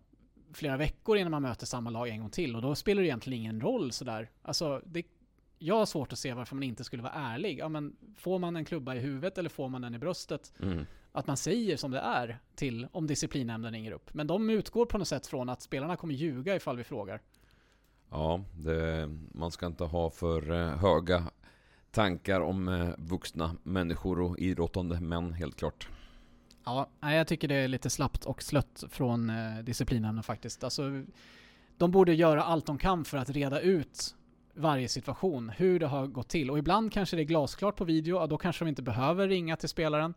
[0.53, 2.55] flera veckor innan man möter samma lag en gång till.
[2.55, 4.29] Och då spelar det egentligen ingen roll sådär.
[4.41, 5.03] Alltså, det,
[5.59, 7.59] jag har svårt att se varför man inte skulle vara ärlig.
[7.59, 10.53] Ja, men får man en klubba i huvudet eller får man den i bröstet?
[10.59, 10.85] Mm.
[11.11, 14.13] att man säger som det är till om disciplinnämnden ringer upp.
[14.13, 17.21] Men de utgår på något sätt från att spelarna kommer ljuga ifall vi frågar.
[18.09, 21.23] Ja, det, man ska inte ha för eh, höga
[21.91, 25.89] tankar om eh, vuxna människor och idrottande män, helt klart.
[26.65, 30.63] Ja, jag tycker det är lite slappt och slött från eh, disciplinnämnden faktiskt.
[30.63, 31.03] Alltså,
[31.77, 34.15] de borde göra allt de kan för att reda ut
[34.53, 36.51] varje situation, hur det har gått till.
[36.51, 39.55] Och ibland kanske det är glasklart på video, och då kanske de inte behöver ringa
[39.55, 40.13] till spelaren.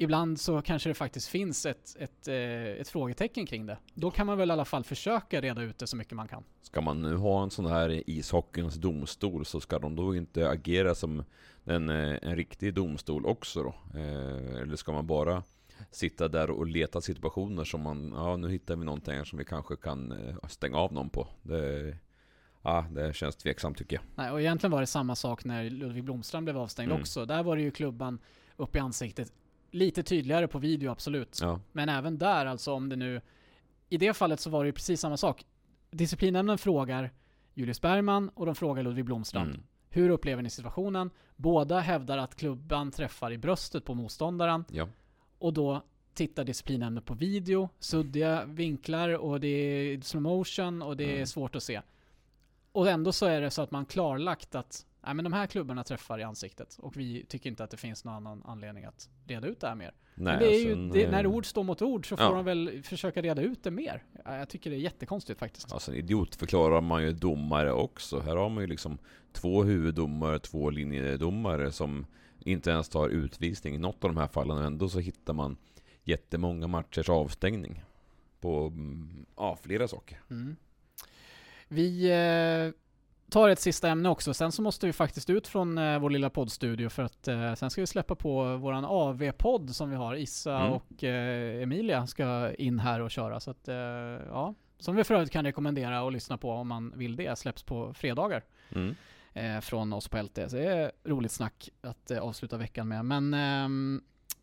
[0.00, 2.36] Ibland så kanske det faktiskt finns ett, ett, eh,
[2.80, 3.78] ett frågetecken kring det.
[3.94, 6.44] Då kan man väl i alla fall försöka reda ut det så mycket man kan.
[6.62, 10.94] Ska man nu ha en sån här ishockeyns domstol så ska de då inte agera
[10.94, 11.24] som
[11.64, 13.74] en, eh, en riktig domstol också då?
[13.98, 15.42] Eh, eller ska man bara
[15.90, 19.44] sitta där och leta situationer som man, ja nu hittar vi någonting här som vi
[19.44, 20.14] kanske kan
[20.48, 21.28] stänga av någon på.
[21.42, 21.96] Det,
[22.62, 24.02] ja, det känns tveksamt tycker jag.
[24.14, 27.00] Nej, och egentligen var det samma sak när Ludvig Blomstrand blev avstängd Mm.
[27.00, 27.24] också.
[27.24, 28.18] Där var det ju klubban
[28.56, 29.32] upp i ansiktet.
[29.70, 31.38] Lite tydligare på video, absolut.
[31.42, 31.60] Ja.
[31.72, 33.20] Men även där, alltså om det nu...
[33.88, 35.44] I det fallet så var det ju precis samma sak.
[35.90, 37.10] Disciplinnämnden frågar
[37.54, 39.50] Julius Bergman och de frågar Ludvig Blomstrand.
[39.50, 39.62] Mm.
[39.90, 41.10] Hur upplever ni situationen?
[41.36, 44.64] Båda hävdar att klubban träffar i bröstet på motståndaren.
[44.70, 44.88] Ja.
[45.38, 45.82] Och då
[46.14, 51.26] tittar disciplinnämnden på video, suddiga vinklar och det är slow motion och det är Mm.
[51.26, 51.80] svårt att se.
[52.72, 55.84] Och ändå så är det så att man klarlagt att nej, men de här klubbarna
[55.84, 59.46] träffar i ansiktet och vi tycker inte att det finns någon annan anledning att reda
[59.46, 59.92] ut det här mer.
[60.14, 62.34] Nej, men det är ju, sen, det, när ord står mot ord så får ja.
[62.34, 64.02] de väl försöka reda ut det mer.
[64.24, 65.80] Ja, Jag tycker det är jättekonstigt faktiskt.
[65.80, 68.20] Sen idiotförklarar man ju domare också.
[68.20, 68.98] Här har man ju liksom
[69.32, 72.06] två huvuddomare, två linjedomare som
[72.38, 74.58] inte ens tar utvisning i något av de här fallen.
[74.58, 75.56] Och ändå så hittar man
[76.04, 77.82] jättemånga matchers avstängning.
[78.40, 80.20] På mm, ja, flera saker.
[80.30, 80.56] Mm.
[81.68, 82.72] Vi eh,
[83.30, 84.34] tar ett sista ämne också.
[84.34, 87.70] Sen så måste vi faktiskt ut från eh, vår lilla poddstudio för att eh, sen
[87.70, 90.14] ska vi släppa på våran AV-podd som vi har.
[90.14, 90.72] Issa Mm.
[90.72, 93.40] och eh, Emilia ska in här och köra.
[93.40, 94.54] Så att, eh, ja.
[94.78, 97.38] Som vi för övrigt kan rekommendera att lyssna på om man vill det.
[97.38, 98.42] Släpps på fredagar
[98.74, 98.94] Mm.
[99.34, 100.48] eh, från oss på LT.
[100.50, 103.04] Så det är roligt snack att eh, avsluta veckan med.
[103.04, 104.02] Men ehm,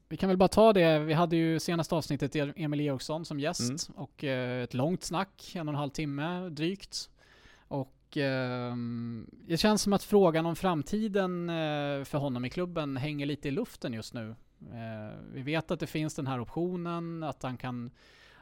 [0.10, 1.00] vi kan väl bara ta det.
[1.00, 5.68] Vi hade ju senaste avsnittet Emil Eriksson som gäst och eh, ett långt snack, en
[5.68, 7.10] och en halv timme drygt.
[7.68, 8.76] Och eh,
[9.48, 13.52] det känns som att frågan om framtiden eh, för honom i klubben hänger lite i
[13.52, 14.36] luften just nu.
[14.62, 17.92] Eh, vi vet att det finns den här optionen, att han kan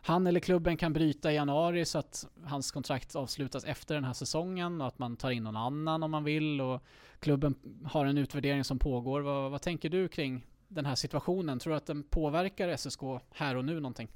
[0.06, 4.14] han eller klubben kan bryta i januari så att hans kontrakt avslutas efter den här
[4.14, 6.84] säsongen och att man tar in någon annan om man vill och
[7.20, 7.56] klubben
[7.86, 9.22] har en utvärdering som pågår.
[9.22, 11.60] Vad, vad tänker du kring den här situationen?
[11.60, 13.02] Tror du att den påverkar SSK
[13.32, 14.08] här och nu någonting?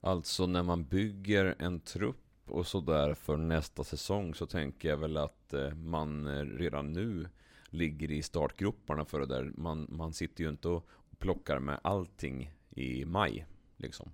[0.00, 5.16] Alltså när man bygger en trupp och sådär för nästa säsong så tänker jag väl
[5.16, 7.28] att eh, man eh, redan nu
[7.70, 9.52] ligger i startgroparna för det där.
[9.56, 10.88] Man, man sitter ju inte och
[11.18, 13.46] plockar med allting i maj.
[13.76, 14.12] Liksom.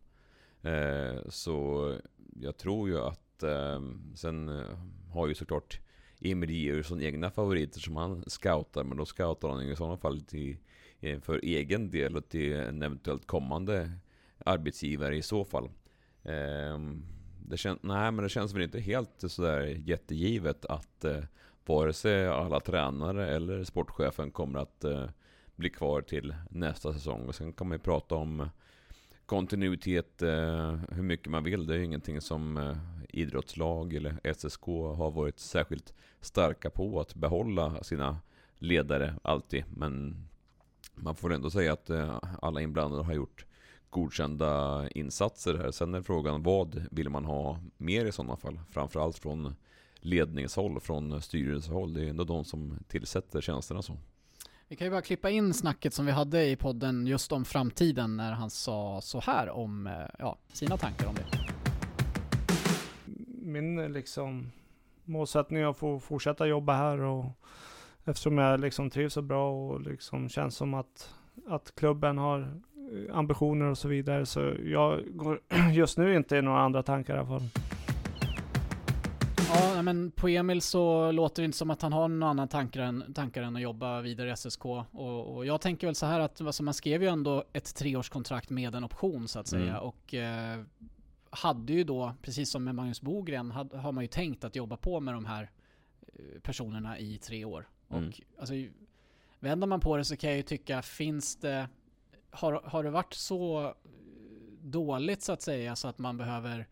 [0.62, 1.94] Eh, så
[2.40, 3.80] jag tror ju att eh,
[4.14, 4.78] sen eh,
[5.12, 5.80] har ju såklart
[6.20, 8.84] Emil Georgsson egna favoriter som han scoutar.
[8.84, 10.56] Men då scoutar han i sådana fall till,
[11.20, 13.90] för egen del och till en eventuellt kommande
[14.46, 15.70] arbetsgivare i så fall.
[16.24, 17.02] Ehm,
[17.48, 21.24] det, kän- nej, men det känns väl inte helt sådär jättegivet att eh,
[21.66, 25.04] vare sig alla tränare eller sportchefen kommer att eh,
[25.56, 27.28] bli kvar till nästa säsong.
[27.28, 28.48] Och sen kan man ju prata om
[29.26, 31.66] kontinuitet eh, hur mycket man vill.
[31.66, 32.76] Det är ju ingenting som eh,
[33.08, 34.66] idrottslag eller SSK
[34.96, 38.18] har varit särskilt starka på att behålla sina
[38.58, 39.64] ledare alltid.
[39.76, 40.16] Men
[40.94, 43.46] man får ändå säga att eh, alla inblandade har gjort
[43.90, 45.70] godkända insatser här.
[45.70, 48.60] Sen är frågan vad vill man ha mer i sådana fall?
[48.70, 49.54] Framförallt från
[50.00, 51.94] ledningshåll, från styrelsehåll.
[51.94, 53.96] Det är ändå de som tillsätter tjänsterna så.
[54.68, 58.16] Vi kan ju bara klippa in snacket som vi hade i podden just om framtiden
[58.16, 61.52] när han sa så här om eh, ja, sina tankar om det.
[63.42, 64.52] Min liksom
[65.04, 67.26] målsättning är att få fortsätta jobba här och
[68.04, 71.14] eftersom jag liksom trivs så bra och liksom känns som att,
[71.46, 72.60] att klubben har
[73.12, 74.26] ambitioner och så vidare.
[74.26, 75.40] Så jag går
[75.72, 77.48] just nu inte i några andra tankar i alla fall.
[79.48, 82.80] Ja, men på Emil så låter det inte som att han har några andra tankar
[82.80, 84.64] än, tankar än att jobba vidare i SSK.
[84.64, 88.50] Och, och jag tänker väl så här att alltså man skrev ju ändå ett treårskontrakt
[88.50, 89.70] med en option så att säga.
[89.70, 89.82] Mm.
[89.82, 90.60] Och eh,
[91.30, 94.76] hade ju då, precis som med Magnus Bogren, had, har man ju tänkt att jobba
[94.76, 95.50] på med de här
[96.02, 97.68] eh, personerna i tre år.
[97.90, 98.08] Mm.
[98.08, 98.54] Och alltså,
[99.40, 101.68] vänder man på det så kan jag ju tycka, finns det,
[102.30, 103.74] har, har det varit så
[104.60, 106.68] dåligt så att säga så att man behöver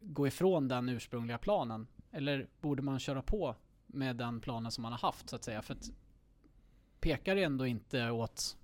[0.00, 1.86] gå ifrån den ursprungliga planen?
[2.10, 3.56] Eller borde man köra på
[3.86, 5.62] med den planen som man har haft så att säga?
[5.62, 5.90] För att
[7.00, 8.56] pekar det ändå inte åt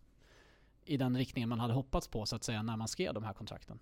[0.85, 3.33] i den riktningen man hade hoppats på så att säga när man skrev de här
[3.33, 3.79] kontrakten?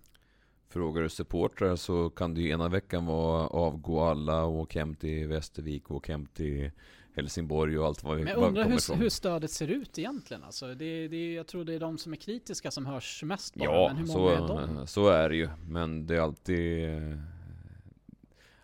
[0.69, 4.95] Frågar du supportrar så kan det ju ena veckan vara avgå alla och åka hem
[4.95, 6.71] till Västervik och åka hem till
[7.17, 8.97] Helsingborg och allt vad vi Men undrar hur, ifrån.
[8.97, 10.67] hur stödet ser ut egentligen alltså.
[10.75, 13.71] Det, det, jag tror det är de som är kritiska som hörs mest bara.
[13.71, 14.87] Ja, men hur så, många är de?
[14.87, 15.49] så är det ju.
[15.67, 16.89] Men det är alltid...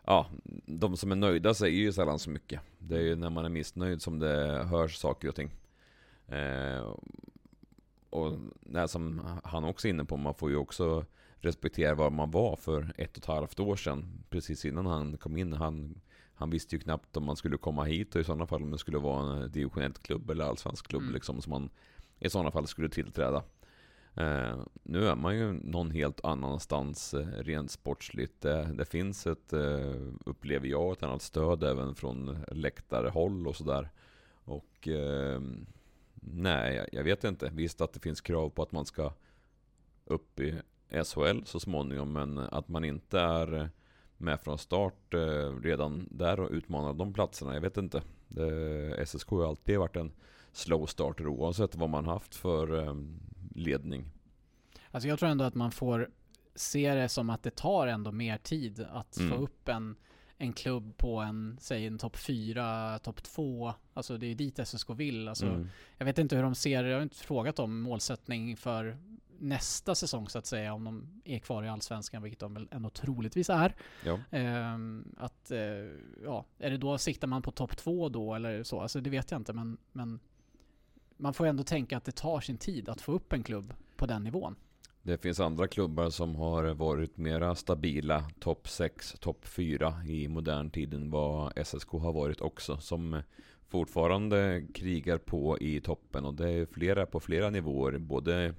[0.06, 0.28] Ja,
[0.66, 2.62] de som är nöjda säger ju sällan så mycket.
[2.80, 5.52] Det är ju när man är missnöjd som det hörs saker och ting.
[6.28, 6.94] Eh,
[8.10, 11.06] och det som han också är inne på, man får ju också
[11.40, 14.24] respektera var man var för ett och ett halvt år sedan.
[14.30, 15.54] Precis innan han kom in.
[15.54, 16.02] Han,
[16.36, 18.78] han visste ju knappt om man skulle komma hit och i sådana fall om det
[18.78, 21.14] skulle vara en division 1-klubb eller allsvensk klubb Mm.
[21.14, 21.70] liksom som man
[22.20, 23.44] i sådana fall skulle tillträda.
[24.16, 28.42] Eh, nu är man ju någon helt annanstans eh, rent sportsligt.
[28.42, 33.90] Det, det finns ett, eh, upplever jag, ett annat stöd även från läktarhåll och sådär.
[34.46, 35.42] Och eh,
[36.14, 37.50] nej, jag, jag vet inte.
[37.54, 39.14] Visst att det finns krav på att man ska
[40.06, 43.68] upp i SHL så småningom, men att man inte är eh,
[44.24, 45.20] med från start eh,
[45.64, 48.02] redan där och utmanar de platserna, jag vet inte.
[49.06, 50.12] SSK har alltid varit en
[50.52, 52.96] slow starter oavsett vad man haft för eh,
[53.56, 54.06] ledning.
[54.92, 56.10] Alltså jag tror ändå att man får
[56.56, 59.30] se det som att det tar ändå mer tid att Mm.
[59.32, 59.96] få upp en,
[60.38, 63.74] en klubb på en, säg en topp 4, topp 2.
[63.94, 65.28] Alltså det är dit SSK vill.
[65.28, 65.68] Alltså, Mm.
[65.98, 68.98] Jag vet inte hur de ser, jag har inte frågat om målsättning för
[69.44, 72.90] nästa säsong så att säga, om de är kvar i Allsvenskan, vilket de väl ändå
[72.90, 73.76] troligtvis är.
[74.06, 74.20] Ja.
[74.32, 75.60] Ehm, att, eh,
[76.24, 78.80] ja, är det då, siktar man på topp 2 då eller så?
[78.80, 80.20] Alltså det vet jag inte, men, men
[81.18, 84.06] man får ändå tänka att det tar sin tid att få upp en klubb på
[84.06, 84.56] den nivån.
[85.02, 90.70] Det finns andra klubbar som har varit mera stabila, topp 6, topp 4 i modern
[90.70, 92.78] tid än vad SSK har varit också.
[92.78, 93.22] Som
[93.68, 97.98] fortfarande krigar på i toppen och det är flera på flera nivåer.
[97.98, 98.54] Både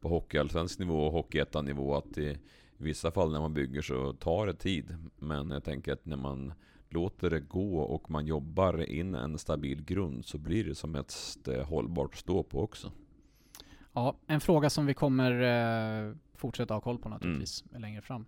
[0.00, 1.94] på hockeyallsvensk nivå och hockeyettan-nivå.
[1.94, 2.38] Att i
[2.76, 4.96] vissa fall när man bygger så tar det tid.
[5.18, 6.52] Men jag tänker att när man
[6.88, 11.14] låter det gå och man jobbar in en stabil grund så blir det som ett
[11.64, 12.92] hållbart stå på också.
[13.92, 15.32] Ja, en fråga som vi kommer
[16.08, 18.24] eh, fortsätta ha koll på naturligtvis längre fram.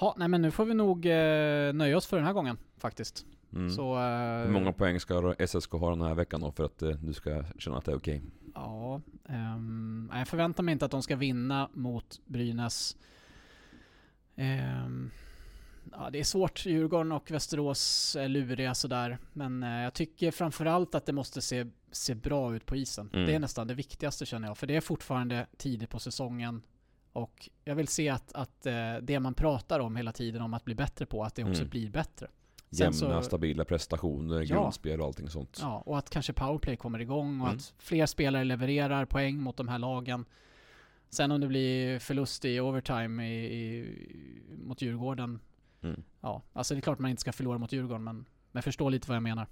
[0.00, 3.26] Ja, nej men nu får vi nog eh, nöja oss för den här gången faktiskt.
[3.54, 3.70] Mm.
[3.70, 6.90] Så, eh, Hur många poäng ska SSK ha den här veckan då för att eh,
[6.90, 8.22] du ska känna att det är okej?
[8.54, 12.96] Ja, ehm, nej, jag förväntar mig inte att de ska vinna mot Brynäs.
[14.36, 15.10] Ehm,
[15.92, 16.66] ja, det är svårt.
[16.66, 19.18] Djurgården och Västerås är luriga sådär.
[19.32, 23.10] Men eh, jag tycker framförallt att det måste se, se bra ut på isen.
[23.12, 23.26] Mm.
[23.26, 24.58] Det är nästan det viktigaste känner jag.
[24.58, 26.62] För det är fortfarande tidigt på säsongen.
[27.12, 30.64] Och jag vill se att, att eh, det man pratar om hela tiden om att
[30.64, 31.70] bli bättre på, att det också Mm.
[31.70, 32.26] blir bättre.
[32.80, 34.44] Jämna, så- stabila prestationer, Ja.
[34.60, 35.58] grundspel och allting sånt.
[35.62, 37.56] Ja, och att kanske powerplay kommer igång och Mm.
[37.58, 40.24] att fler spelare levererar poäng mot de här lagen.
[41.10, 43.86] Sen om det blir förlust i overtime i, i,
[44.64, 45.40] mot Djurgården.
[45.82, 46.02] Mm.
[46.20, 49.08] Ja, alltså det är klart man inte ska förlora mot Djurgården men, men förstå lite
[49.08, 49.46] vad jag menar.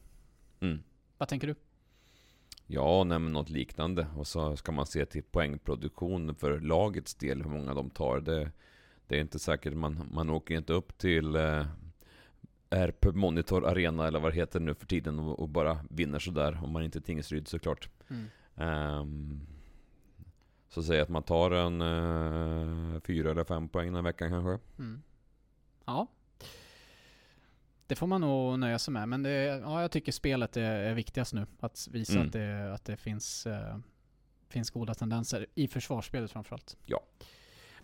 [0.61, 0.83] Mm.
[1.19, 1.55] Vad tänker du?
[2.67, 4.07] Ja, nej, något liknande.
[4.17, 8.21] Och så ska man se till poängproduktion för lagets del, hur många de tar.
[8.21, 8.51] Det,
[9.07, 11.67] det är inte säkert, man, man åker inte upp till eh,
[12.73, 16.61] RP Monitor Arena eller vad det heter nu för tiden och, och bara vinner sådär.
[16.63, 17.89] Om man inte är Tingsryd såklart.
[18.11, 18.27] Mm.
[18.57, 19.41] Ehm,
[20.69, 24.59] så säg att man tar en eh, fyra eller fem poäng den här veckan kanske.
[24.79, 25.03] Mm.
[25.85, 26.07] Ja.
[27.87, 29.09] Det får man nog nöja sig med.
[29.09, 31.47] Men det, ja, jag tycker spelet är, är viktigast nu.
[31.61, 32.27] Att visa Mm.
[32.27, 33.77] att det, att det finns, eh,
[34.49, 36.77] finns goda tendenser i försvarsspelet framförallt.
[36.87, 37.01] Ja.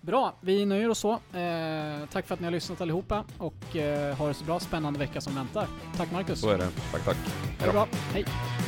[0.01, 1.13] Bra, vi nöjer oss så.
[1.13, 4.61] Eh, tack för att ni har lyssnat allihopa och eh, ha det så bra.
[4.61, 5.67] Spännande vecka som väntar.
[5.97, 6.41] Tack Marcus.
[6.41, 6.69] Så är det.
[6.93, 7.17] Tack, tack.
[7.61, 7.89] Ha det bra.
[8.13, 8.25] Hej.
[8.25, 8.68] Hej,